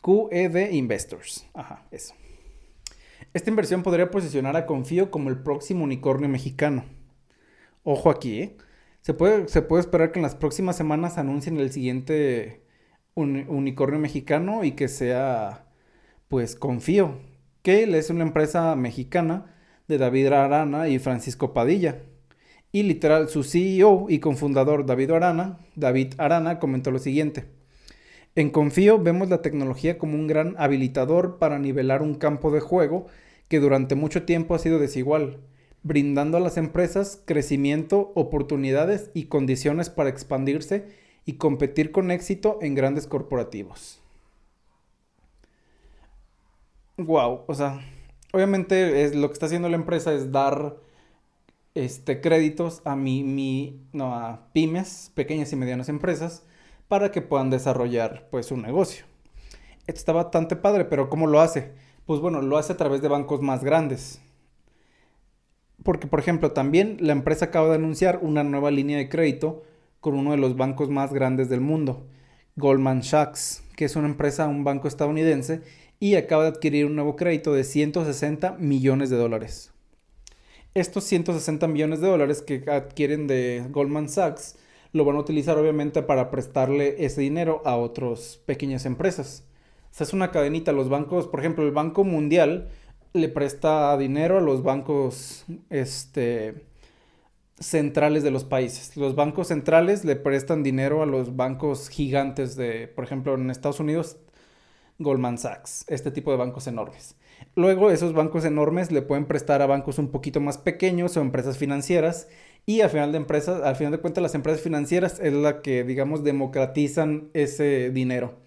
QED 0.00 0.72
Investors. 0.72 1.46
Ajá, 1.52 1.86
eso. 1.90 2.14
Esta 3.34 3.50
inversión 3.50 3.82
podría 3.82 4.12
posicionar 4.12 4.56
a 4.56 4.64
Confío 4.64 5.10
como 5.10 5.28
el 5.28 5.42
próximo 5.42 5.82
unicornio 5.82 6.28
mexicano. 6.28 6.84
Ojo 7.82 8.08
aquí, 8.08 8.40
¿eh? 8.40 8.56
Se 9.00 9.12
puede, 9.12 9.44
esperar 9.80 10.12
que 10.12 10.20
en 10.20 10.22
las 10.22 10.36
próximas 10.36 10.76
semanas 10.76 11.18
anuncien 11.18 11.58
el 11.58 11.72
siguiente 11.72 12.62
un 13.14 13.44
unicornio 13.48 13.98
mexicano 13.98 14.62
y 14.62 14.72
que 14.72 14.86
sea, 14.86 15.66
pues, 16.28 16.54
Confío, 16.54 17.18
que 17.62 17.82
es 17.82 18.08
una 18.08 18.22
empresa 18.22 18.76
mexicana 18.76 19.52
de 19.88 19.98
David 19.98 20.28
Arana 20.28 20.88
y 20.88 21.00
Francisco 21.00 21.52
Padilla. 21.52 22.02
Y 22.70 22.84
literal, 22.84 23.28
su 23.28 23.42
CEO 23.42 24.06
y 24.08 24.20
cofundador 24.20 24.86
David 24.86 25.10
Arana, 25.10 25.58
David 25.74 26.14
Arana 26.18 26.60
comentó 26.60 26.92
lo 26.92 27.00
siguiente. 27.00 27.46
En 28.36 28.50
Confío 28.50 29.00
vemos 29.00 29.28
la 29.28 29.42
tecnología 29.42 29.98
como 29.98 30.14
un 30.14 30.28
gran 30.28 30.54
habilitador 30.56 31.38
para 31.38 31.58
nivelar 31.58 32.00
un 32.00 32.14
campo 32.14 32.52
de 32.52 32.60
juego 32.60 33.08
que 33.48 33.60
durante 33.60 33.94
mucho 33.94 34.24
tiempo 34.24 34.54
ha 34.54 34.58
sido 34.58 34.78
desigual, 34.78 35.38
brindando 35.82 36.38
a 36.38 36.40
las 36.40 36.56
empresas 36.56 37.22
crecimiento, 37.24 38.12
oportunidades 38.14 39.10
y 39.14 39.24
condiciones 39.24 39.90
para 39.90 40.08
expandirse 40.08 40.86
y 41.26 41.34
competir 41.34 41.92
con 41.92 42.10
éxito 42.10 42.58
en 42.62 42.74
grandes 42.74 43.06
corporativos. 43.06 44.00
Wow, 46.96 47.42
o 47.46 47.54
sea, 47.54 47.80
obviamente 48.32 49.04
es, 49.04 49.14
lo 49.14 49.28
que 49.28 49.32
está 49.32 49.46
haciendo 49.46 49.68
la 49.68 49.76
empresa 49.76 50.12
es 50.12 50.30
dar 50.30 50.76
este, 51.74 52.20
créditos 52.20 52.82
a 52.84 52.94
mi, 52.94 53.24
mi, 53.24 53.80
no, 53.92 54.14
a 54.14 54.48
pymes, 54.52 55.10
pequeñas 55.14 55.52
y 55.52 55.56
medianas 55.56 55.88
empresas, 55.88 56.44
para 56.86 57.10
que 57.10 57.20
puedan 57.20 57.50
desarrollar 57.50 58.28
pues 58.30 58.52
un 58.52 58.62
negocio. 58.62 59.04
Esto 59.86 59.98
está 59.98 60.12
bastante 60.12 60.56
padre, 60.56 60.84
pero 60.84 61.10
¿cómo 61.10 61.26
lo 61.26 61.40
hace? 61.40 61.72
Pues 62.06 62.20
bueno, 62.20 62.42
lo 62.42 62.58
hace 62.58 62.74
a 62.74 62.76
través 62.76 63.00
de 63.00 63.08
bancos 63.08 63.40
más 63.40 63.64
grandes. 63.64 64.20
Porque, 65.82 66.06
por 66.06 66.20
ejemplo, 66.20 66.52
también 66.52 66.98
la 67.00 67.12
empresa 67.12 67.46
acaba 67.46 67.68
de 67.68 67.76
anunciar 67.76 68.18
una 68.22 68.44
nueva 68.44 68.70
línea 68.70 68.98
de 68.98 69.08
crédito 69.08 69.62
con 70.00 70.14
uno 70.14 70.32
de 70.32 70.36
los 70.36 70.56
bancos 70.56 70.90
más 70.90 71.14
grandes 71.14 71.48
del 71.48 71.62
mundo, 71.62 72.06
Goldman 72.56 73.02
Sachs, 73.02 73.64
que 73.74 73.86
es 73.86 73.96
una 73.96 74.06
empresa, 74.06 74.46
un 74.46 74.64
banco 74.64 74.86
estadounidense, 74.86 75.62
y 75.98 76.16
acaba 76.16 76.42
de 76.42 76.50
adquirir 76.50 76.84
un 76.84 76.94
nuevo 76.94 77.16
crédito 77.16 77.54
de 77.54 77.64
160 77.64 78.56
millones 78.58 79.08
de 79.08 79.16
dólares. 79.16 79.72
Estos 80.74 81.04
160 81.04 81.66
millones 81.68 82.00
de 82.00 82.08
dólares 82.08 82.42
que 82.42 82.64
adquieren 82.70 83.26
de 83.26 83.64
Goldman 83.70 84.10
Sachs 84.10 84.56
lo 84.92 85.04
van 85.06 85.16
a 85.16 85.20
utilizar 85.20 85.56
obviamente 85.56 86.02
para 86.02 86.30
prestarle 86.30 87.02
ese 87.04 87.22
dinero 87.22 87.62
a 87.64 87.76
otras 87.76 88.40
pequeñas 88.44 88.84
empresas. 88.84 89.44
Sea, 89.94 90.04
es 90.04 90.12
una 90.12 90.32
cadenita. 90.32 90.72
Los 90.72 90.88
bancos, 90.88 91.28
por 91.28 91.38
ejemplo, 91.38 91.64
el 91.64 91.70
Banco 91.70 92.02
Mundial 92.02 92.68
le 93.12 93.28
presta 93.28 93.96
dinero 93.96 94.38
a 94.38 94.40
los 94.40 94.64
bancos 94.64 95.44
este, 95.70 96.64
centrales 97.60 98.24
de 98.24 98.32
los 98.32 98.42
países. 98.42 98.96
Los 98.96 99.14
bancos 99.14 99.48
centrales 99.48 100.04
le 100.04 100.16
prestan 100.16 100.64
dinero 100.64 101.00
a 101.00 101.06
los 101.06 101.36
bancos 101.36 101.90
gigantes 101.90 102.56
de, 102.56 102.88
por 102.88 103.04
ejemplo, 103.04 103.36
en 103.36 103.52
Estados 103.52 103.78
Unidos, 103.78 104.16
Goldman 104.98 105.38
Sachs, 105.38 105.84
este 105.86 106.10
tipo 106.10 106.32
de 106.32 106.38
bancos 106.38 106.66
enormes. 106.66 107.14
Luego 107.54 107.92
esos 107.92 108.14
bancos 108.14 108.44
enormes 108.44 108.90
le 108.90 109.00
pueden 109.00 109.26
prestar 109.26 109.62
a 109.62 109.66
bancos 109.66 110.00
un 110.00 110.08
poquito 110.08 110.40
más 110.40 110.58
pequeños 110.58 111.16
o 111.16 111.20
empresas 111.20 111.56
financieras 111.56 112.26
y 112.66 112.80
al 112.80 112.90
final 112.90 113.12
de 113.12 113.18
empresas, 113.18 113.62
al 113.62 113.76
final 113.76 113.92
de 113.92 113.98
cuentas 113.98 114.22
las 114.22 114.34
empresas 114.34 114.60
financieras 114.60 115.20
es 115.20 115.32
la 115.34 115.62
que 115.62 115.84
digamos 115.84 116.24
democratizan 116.24 117.30
ese 117.32 117.90
dinero. 117.90 118.42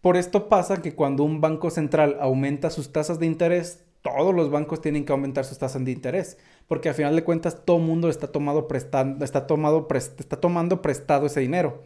Por 0.00 0.16
esto 0.16 0.48
pasa 0.48 0.80
que 0.80 0.94
cuando 0.94 1.24
un 1.24 1.40
banco 1.40 1.70
central 1.70 2.16
aumenta 2.20 2.70
sus 2.70 2.90
tasas 2.90 3.18
de 3.18 3.26
interés, 3.26 3.84
todos 4.02 4.34
los 4.34 4.50
bancos 4.50 4.80
tienen 4.80 5.04
que 5.04 5.12
aumentar 5.12 5.44
sus 5.44 5.58
tasas 5.58 5.84
de 5.84 5.92
interés, 5.92 6.38
porque 6.68 6.88
al 6.88 6.94
final 6.94 7.14
de 7.14 7.24
cuentas 7.24 7.64
todo 7.64 7.76
el 7.76 7.82
mundo 7.82 8.08
está, 8.08 8.28
tomado 8.28 8.66
prestando, 8.66 9.24
está, 9.24 9.46
tomado 9.46 9.86
está 9.90 10.40
tomando 10.40 10.80
prestado 10.80 11.26
ese 11.26 11.40
dinero 11.40 11.82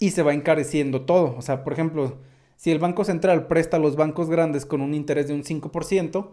y 0.00 0.10
se 0.10 0.22
va 0.22 0.34
encareciendo 0.34 1.02
todo. 1.02 1.36
O 1.36 1.42
sea, 1.42 1.62
por 1.62 1.72
ejemplo, 1.72 2.18
si 2.56 2.72
el 2.72 2.80
Banco 2.80 3.04
Central 3.04 3.46
presta 3.46 3.76
a 3.76 3.80
los 3.80 3.94
bancos 3.94 4.28
grandes 4.28 4.66
con 4.66 4.80
un 4.80 4.94
interés 4.94 5.28
de 5.28 5.34
un 5.34 5.44
5%, 5.44 6.28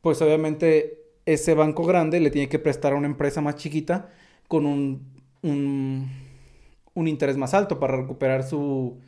pues 0.00 0.20
obviamente 0.22 1.04
ese 1.24 1.54
banco 1.54 1.84
grande 1.84 2.18
le 2.20 2.30
tiene 2.30 2.48
que 2.48 2.58
prestar 2.58 2.92
a 2.92 2.96
una 2.96 3.06
empresa 3.06 3.40
más 3.40 3.56
chiquita 3.56 4.10
con 4.48 4.66
un, 4.66 5.02
un, 5.42 6.10
un 6.94 7.08
interés 7.08 7.36
más 7.36 7.54
alto 7.54 7.78
para 7.78 7.96
recuperar 7.96 8.42
su, 8.42 8.98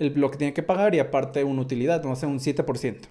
el, 0.00 0.14
lo 0.14 0.30
que 0.30 0.38
tiene 0.38 0.52
que 0.52 0.64
pagar 0.64 0.94
y 0.94 0.98
aparte 0.98 1.44
una 1.44 1.62
utilidad, 1.62 2.02
no 2.02 2.16
sé, 2.16 2.26
un 2.26 2.40
7%. 2.40 3.08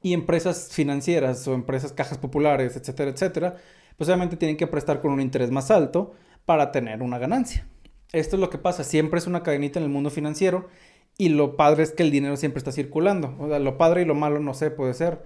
Y 0.00 0.12
empresas 0.14 0.68
financieras 0.72 1.46
o 1.48 1.54
empresas 1.54 1.92
cajas 1.92 2.18
populares, 2.18 2.76
etcétera, 2.76 3.10
etcétera, 3.10 3.56
pues 3.96 4.08
obviamente 4.08 4.36
tienen 4.36 4.56
que 4.56 4.66
prestar 4.66 5.00
con 5.00 5.12
un 5.12 5.20
interés 5.20 5.50
más 5.50 5.70
alto 5.70 6.12
para 6.44 6.70
tener 6.70 7.02
una 7.02 7.18
ganancia. 7.18 7.66
Esto 8.12 8.36
es 8.36 8.40
lo 8.40 8.50
que 8.50 8.58
pasa, 8.58 8.84
siempre 8.84 9.18
es 9.18 9.26
una 9.26 9.42
cadenita 9.42 9.78
en 9.78 9.84
el 9.84 9.90
mundo 9.90 10.10
financiero 10.10 10.68
y 11.18 11.30
lo 11.30 11.56
padre 11.56 11.82
es 11.82 11.92
que 11.92 12.02
el 12.02 12.10
dinero 12.10 12.36
siempre 12.36 12.58
está 12.58 12.72
circulando. 12.72 13.34
O 13.38 13.48
sea, 13.48 13.58
lo 13.58 13.78
padre 13.78 14.02
y 14.02 14.04
lo 14.04 14.14
malo, 14.14 14.40
no 14.40 14.54
sé, 14.54 14.70
puede 14.70 14.94
ser. 14.94 15.24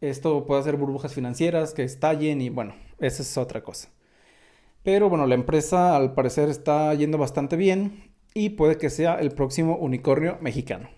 Esto 0.00 0.46
puede 0.46 0.62
ser 0.62 0.76
burbujas 0.76 1.14
financieras 1.14 1.74
que 1.74 1.84
estallen 1.84 2.40
y 2.40 2.48
bueno, 2.48 2.74
esa 2.98 3.22
es 3.22 3.36
otra 3.36 3.62
cosa. 3.62 3.88
Pero 4.82 5.08
bueno, 5.08 5.26
la 5.26 5.34
empresa 5.34 5.96
al 5.96 6.14
parecer 6.14 6.48
está 6.48 6.92
yendo 6.94 7.18
bastante 7.18 7.56
bien 7.56 8.11
y 8.34 8.50
puede 8.50 8.78
que 8.78 8.90
sea 8.90 9.16
el 9.16 9.32
próximo 9.32 9.76
unicornio 9.76 10.38
mexicano. 10.40 10.88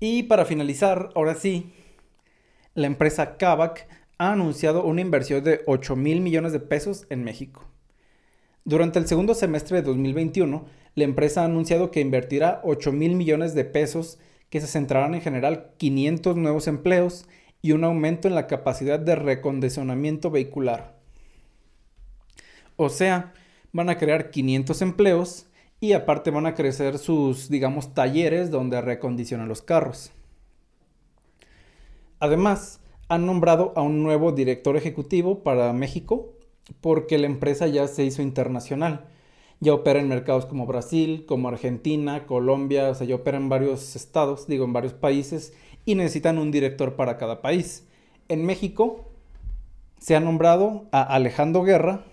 Y 0.00 0.24
para 0.24 0.44
finalizar, 0.44 1.10
ahora 1.14 1.34
sí, 1.34 1.72
la 2.74 2.86
empresa 2.86 3.36
Kavak 3.36 3.88
ha 4.18 4.32
anunciado 4.32 4.84
una 4.84 5.00
inversión 5.00 5.42
de 5.42 5.62
8 5.66 5.96
mil 5.96 6.20
millones 6.20 6.52
de 6.52 6.60
pesos 6.60 7.06
en 7.10 7.24
México. 7.24 7.64
Durante 8.64 8.98
el 8.98 9.06
segundo 9.06 9.34
semestre 9.34 9.78
de 9.78 9.82
2021, 9.82 10.66
la 10.94 11.04
empresa 11.04 11.42
ha 11.42 11.46
anunciado 11.46 11.90
que 11.90 12.00
invertirá 12.00 12.60
8 12.64 12.92
mil 12.92 13.14
millones 13.14 13.54
de 13.54 13.64
pesos 13.64 14.18
que 14.50 14.60
se 14.60 14.66
centrarán 14.66 15.14
en 15.14 15.20
generar 15.20 15.74
500 15.78 16.36
nuevos 16.36 16.68
empleos 16.68 17.26
y 17.62 17.72
un 17.72 17.84
aumento 17.84 18.28
en 18.28 18.34
la 18.34 18.46
capacidad 18.46 18.98
de 18.98 19.14
recondicionamiento 19.14 20.30
vehicular. 20.30 20.96
O 22.76 22.88
sea, 22.88 23.32
van 23.72 23.88
a 23.90 23.98
crear 23.98 24.30
500 24.30 24.82
empleos 24.82 25.46
y 25.80 25.92
aparte 25.92 26.30
van 26.30 26.46
a 26.46 26.54
crecer 26.54 26.98
sus, 26.98 27.48
digamos, 27.48 27.94
talleres 27.94 28.50
donde 28.50 28.80
recondicionan 28.80 29.48
los 29.48 29.62
carros. 29.62 30.12
Además, 32.20 32.80
han 33.08 33.26
nombrado 33.26 33.72
a 33.76 33.82
un 33.82 34.02
nuevo 34.02 34.32
director 34.32 34.76
ejecutivo 34.76 35.42
para 35.42 35.72
México 35.72 36.34
porque 36.80 37.18
la 37.18 37.26
empresa 37.26 37.66
ya 37.66 37.86
se 37.86 38.04
hizo 38.04 38.22
internacional. 38.22 39.06
Ya 39.60 39.74
opera 39.74 39.98
en 39.98 40.08
mercados 40.08 40.46
como 40.46 40.66
Brasil, 40.66 41.24
como 41.26 41.48
Argentina, 41.48 42.26
Colombia, 42.26 42.90
o 42.90 42.94
sea, 42.94 43.06
ya 43.06 43.16
opera 43.16 43.38
en 43.38 43.48
varios 43.48 43.96
estados, 43.96 44.46
digo, 44.46 44.64
en 44.64 44.72
varios 44.72 44.94
países 44.94 45.52
y 45.84 45.94
necesitan 45.94 46.38
un 46.38 46.50
director 46.50 46.96
para 46.96 47.16
cada 47.16 47.40
país. 47.40 47.86
En 48.28 48.44
México 48.44 49.08
se 49.98 50.14
ha 50.14 50.20
nombrado 50.20 50.86
a 50.92 51.02
Alejandro 51.02 51.64
Guerra, 51.64 52.04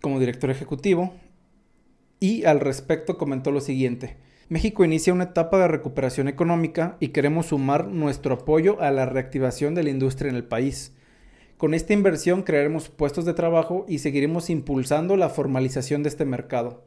como 0.00 0.20
director 0.20 0.50
ejecutivo 0.50 1.12
y 2.20 2.44
al 2.44 2.60
respecto 2.60 3.18
comentó 3.18 3.50
lo 3.50 3.60
siguiente. 3.60 4.16
México 4.48 4.84
inicia 4.84 5.12
una 5.12 5.24
etapa 5.24 5.58
de 5.58 5.68
recuperación 5.68 6.26
económica 6.26 6.96
y 7.00 7.08
queremos 7.08 7.46
sumar 7.46 7.86
nuestro 7.88 8.34
apoyo 8.34 8.80
a 8.80 8.90
la 8.90 9.04
reactivación 9.04 9.74
de 9.74 9.82
la 9.82 9.90
industria 9.90 10.30
en 10.30 10.36
el 10.36 10.44
país. 10.44 10.94
Con 11.58 11.74
esta 11.74 11.92
inversión 11.92 12.42
crearemos 12.42 12.88
puestos 12.88 13.24
de 13.24 13.34
trabajo 13.34 13.84
y 13.88 13.98
seguiremos 13.98 14.48
impulsando 14.48 15.16
la 15.16 15.28
formalización 15.28 16.02
de 16.02 16.08
este 16.08 16.24
mercado, 16.24 16.84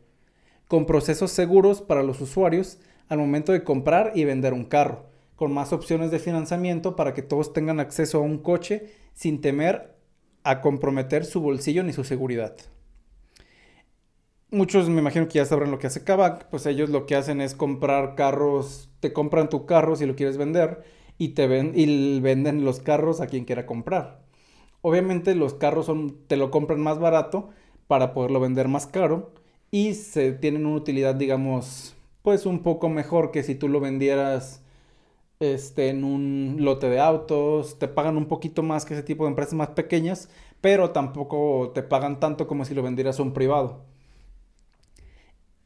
con 0.68 0.86
procesos 0.86 1.32
seguros 1.32 1.82
para 1.82 2.04
los 2.04 2.20
usuarios 2.22 2.80
al 3.10 3.20
momento 3.20 3.52
de 3.52 3.64
comprar 3.64 4.14
y 4.16 4.24
vender 4.24 4.54
un 4.54 4.64
carro, 4.64 5.06
con 5.36 5.54
más 5.54 5.74
opciones 5.74 6.10
de 6.10 6.20
financiamiento 6.20 6.96
para 6.96 7.14
que 7.14 7.22
todos 7.22 7.54
tengan 7.54 7.80
acceso 7.80 8.20
a 8.20 8.22
un 8.22 8.38
coche 8.38 8.94
sin 9.14 9.42
temer 9.42 9.96
a 10.44 10.62
comprometer 10.62 11.26
su 11.26 11.42
bolsillo 11.42 11.84
ni 11.84 11.94
su 11.94 12.04
seguridad 12.04 12.56
muchos 14.52 14.90
me 14.90 15.00
imagino 15.00 15.28
que 15.28 15.36
ya 15.36 15.46
sabrán 15.46 15.72
lo 15.72 15.80
que 15.80 15.88
hace 15.88 16.04
Kavak, 16.04 16.50
pues 16.50 16.66
ellos 16.66 16.90
lo 16.90 17.06
que 17.06 17.16
hacen 17.16 17.42
es 17.42 17.56
comprar 17.56 18.16
carros, 18.16 18.90
te 19.00 19.14
compran 19.14 19.50
tu 19.50 19.66
carro 19.66 19.96
si 19.96 20.06
lo 20.06 20.16
quieres 20.16 20.38
vender 20.38 20.84
y 21.18 21.30
te 21.30 21.48
ven, 21.48 21.72
y 21.76 22.20
venden 22.20 22.66
los 22.66 22.80
carros 22.80 23.22
a 23.22 23.28
quien 23.28 23.46
quiera 23.46 23.66
comprar. 23.66 24.22
Obviamente 24.82 25.36
los 25.36 25.54
carros 25.54 25.86
son, 25.86 26.18
te 26.28 26.38
lo 26.38 26.52
compran 26.52 26.82
más 26.82 27.00
barato 27.00 27.50
para 27.88 28.14
poderlo 28.14 28.40
vender 28.40 28.68
más 28.68 28.88
caro 28.88 29.32
y 29.72 29.94
se 29.96 30.34
tienen 30.34 30.66
una 30.66 30.78
utilidad, 30.78 31.16
digamos, 31.16 31.96
pues 32.22 32.46
un 32.46 32.64
poco 32.64 32.90
mejor 32.90 33.32
que 33.32 33.44
si 33.44 33.56
tú 33.56 33.70
lo 33.70 33.80
vendieras 33.80 34.64
este, 35.40 35.90
en 35.90 36.04
un 36.04 36.58
lote 36.60 36.90
de 36.90 37.00
autos, 37.00 37.80
te 37.80 37.88
pagan 37.88 38.18
un 38.18 38.28
poquito 38.28 38.64
más 38.64 38.86
que 38.86 38.94
ese 38.96 39.04
tipo 39.04 39.26
de 39.26 39.30
empresas 39.32 39.54
más 39.54 39.70
pequeñas, 39.70 40.30
pero 40.62 40.92
tampoco 40.92 41.72
te 41.74 41.84
pagan 41.84 42.20
tanto 42.20 42.48
como 42.48 42.66
si 42.66 42.76
lo 42.76 42.84
vendieras 42.84 43.20
a 43.20 43.24
un 43.24 43.34
privado 43.34 43.91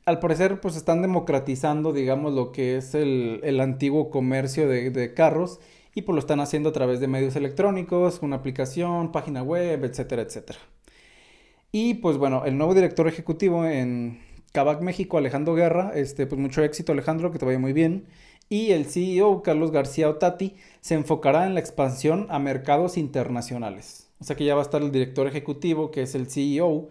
al 0.05 0.19
parecer 0.19 0.61
pues 0.61 0.75
están 0.75 1.01
democratizando, 1.01 1.91
digamos, 1.91 2.33
lo 2.33 2.51
que 2.51 2.77
es 2.77 2.93
el, 2.95 3.59
antiguo 3.59 4.09
comercio 4.09 4.67
de, 4.67 5.13
carros 5.13 5.59
y 5.93 6.03
pues 6.03 6.13
lo 6.13 6.19
están 6.19 6.39
haciendo 6.39 6.69
a 6.69 6.73
través 6.73 6.99
de 6.99 7.07
medios 7.07 7.35
electrónicos, 7.35 8.19
una 8.21 8.37
aplicación, 8.37 9.11
página 9.11 9.41
web, 9.41 9.83
etcétera, 9.83 10.21
etcétera. 10.21 10.59
Y 11.71 11.95
pues 11.95 12.17
bueno, 12.17 12.43
el 12.45 12.57
nuevo 12.57 12.73
director 12.73 13.07
ejecutivo 13.07 13.65
en 13.65 14.19
Cabac 14.51 14.81
México, 14.81 15.17
Alejandro 15.17 15.55
Guerra, 15.55 15.91
este, 15.95 16.27
pues 16.27 16.39
mucho 16.39 16.63
éxito 16.63 16.91
Alejandro, 16.91 17.31
que 17.31 17.39
te 17.39 17.45
vaya 17.45 17.59
muy 17.59 17.73
bien. 17.73 18.05
Y 18.47 18.71
el 18.71 18.85
CEO, 18.85 19.41
Carlos 19.41 19.71
García 19.71 20.07
Otati, 20.09 20.55
se 20.81 20.93
enfocará 20.93 21.47
en 21.47 21.55
la 21.55 21.59
expansión 21.59 22.27
a 22.29 22.39
mercados 22.39 22.97
internacionales. 22.97 24.09
O 24.19 24.23
sea 24.23 24.35
que 24.35 24.45
ya 24.45 24.53
va 24.53 24.61
a 24.61 24.63
estar 24.63 24.81
el 24.81 24.91
director 24.91 25.27
ejecutivo, 25.27 25.91
que 25.91 26.03
es 26.03 26.15
el 26.15 26.29
CEO, 26.29 26.89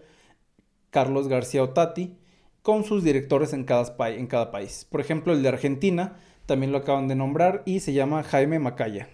Carlos 0.91 1.27
García 1.27 1.63
Otati, 1.63 2.17
con 2.65 2.83
sus 2.83 3.03
directores 3.03 3.53
en 3.53 3.63
cada, 3.63 4.51
país. 4.51 4.87
Por 4.89 4.99
ejemplo, 4.99 5.33
el 5.33 5.43
de 5.43 5.49
Argentina 5.49 6.15
también 6.47 6.71
lo 6.71 6.79
acaban 6.79 7.07
de 7.07 7.13
nombrar 7.13 7.61
y 7.67 7.81
se 7.81 7.93
llama 7.93 8.23
Jaime 8.23 8.57
Macaya. 8.57 9.07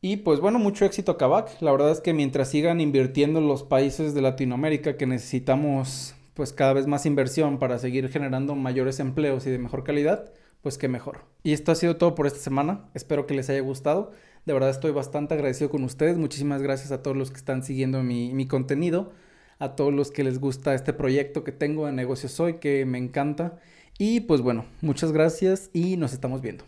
Y 0.00 0.16
pues 0.16 0.40
bueno, 0.40 0.58
mucho 0.58 0.86
éxito 0.86 1.12
a 1.12 1.18
Kavak. 1.18 1.60
La 1.60 1.72
verdad 1.72 1.90
es 1.90 2.00
que 2.00 2.14
mientras 2.14 2.48
sigan 2.48 2.80
invirtiendo 2.80 3.38
en 3.38 3.48
los 3.48 3.64
países 3.64 4.14
de 4.14 4.22
Latinoamérica 4.22 4.96
que 4.96 5.06
necesitamos 5.06 6.14
pues 6.32 6.54
cada 6.54 6.72
vez 6.72 6.86
más 6.86 7.04
inversión 7.04 7.58
para 7.58 7.78
seguir 7.78 8.08
generando 8.08 8.54
mayores 8.54 8.98
empleos 8.98 9.46
y 9.46 9.50
de 9.50 9.58
mejor 9.58 9.84
calidad, 9.84 10.32
pues 10.62 10.78
qué 10.78 10.88
mejor. 10.88 11.26
Y 11.42 11.52
esto 11.52 11.70
ha 11.70 11.74
sido 11.74 11.96
todo 11.98 12.14
por 12.14 12.26
esta 12.26 12.40
semana. 12.40 12.88
Espero 12.94 13.26
que 13.26 13.34
les 13.34 13.50
haya 13.50 13.60
gustado. 13.60 14.10
De 14.46 14.54
verdad 14.54 14.70
estoy 14.70 14.92
bastante 14.92 15.34
agradecido 15.34 15.68
con 15.68 15.84
ustedes. 15.84 16.16
Muchísimas 16.16 16.62
gracias 16.62 16.92
a 16.92 17.02
todos 17.02 17.14
los 17.14 17.30
que 17.30 17.36
están 17.36 17.62
siguiendo 17.62 18.02
mi 18.02 18.48
contenido 18.48 19.12
a 19.58 19.76
todos 19.76 19.92
los 19.92 20.10
que 20.10 20.24
les 20.24 20.38
gusta 20.38 20.74
este 20.74 20.92
proyecto 20.92 21.44
que 21.44 21.52
tengo 21.52 21.86
de 21.86 21.92
negocios 21.92 22.38
hoy, 22.40 22.54
que 22.54 22.84
me 22.84 22.98
encanta. 22.98 23.58
Y 23.98 24.20
pues 24.20 24.40
bueno, 24.40 24.64
muchas 24.80 25.12
gracias 25.12 25.70
y 25.72 25.96
nos 25.96 26.12
estamos 26.12 26.40
viendo. 26.40 26.64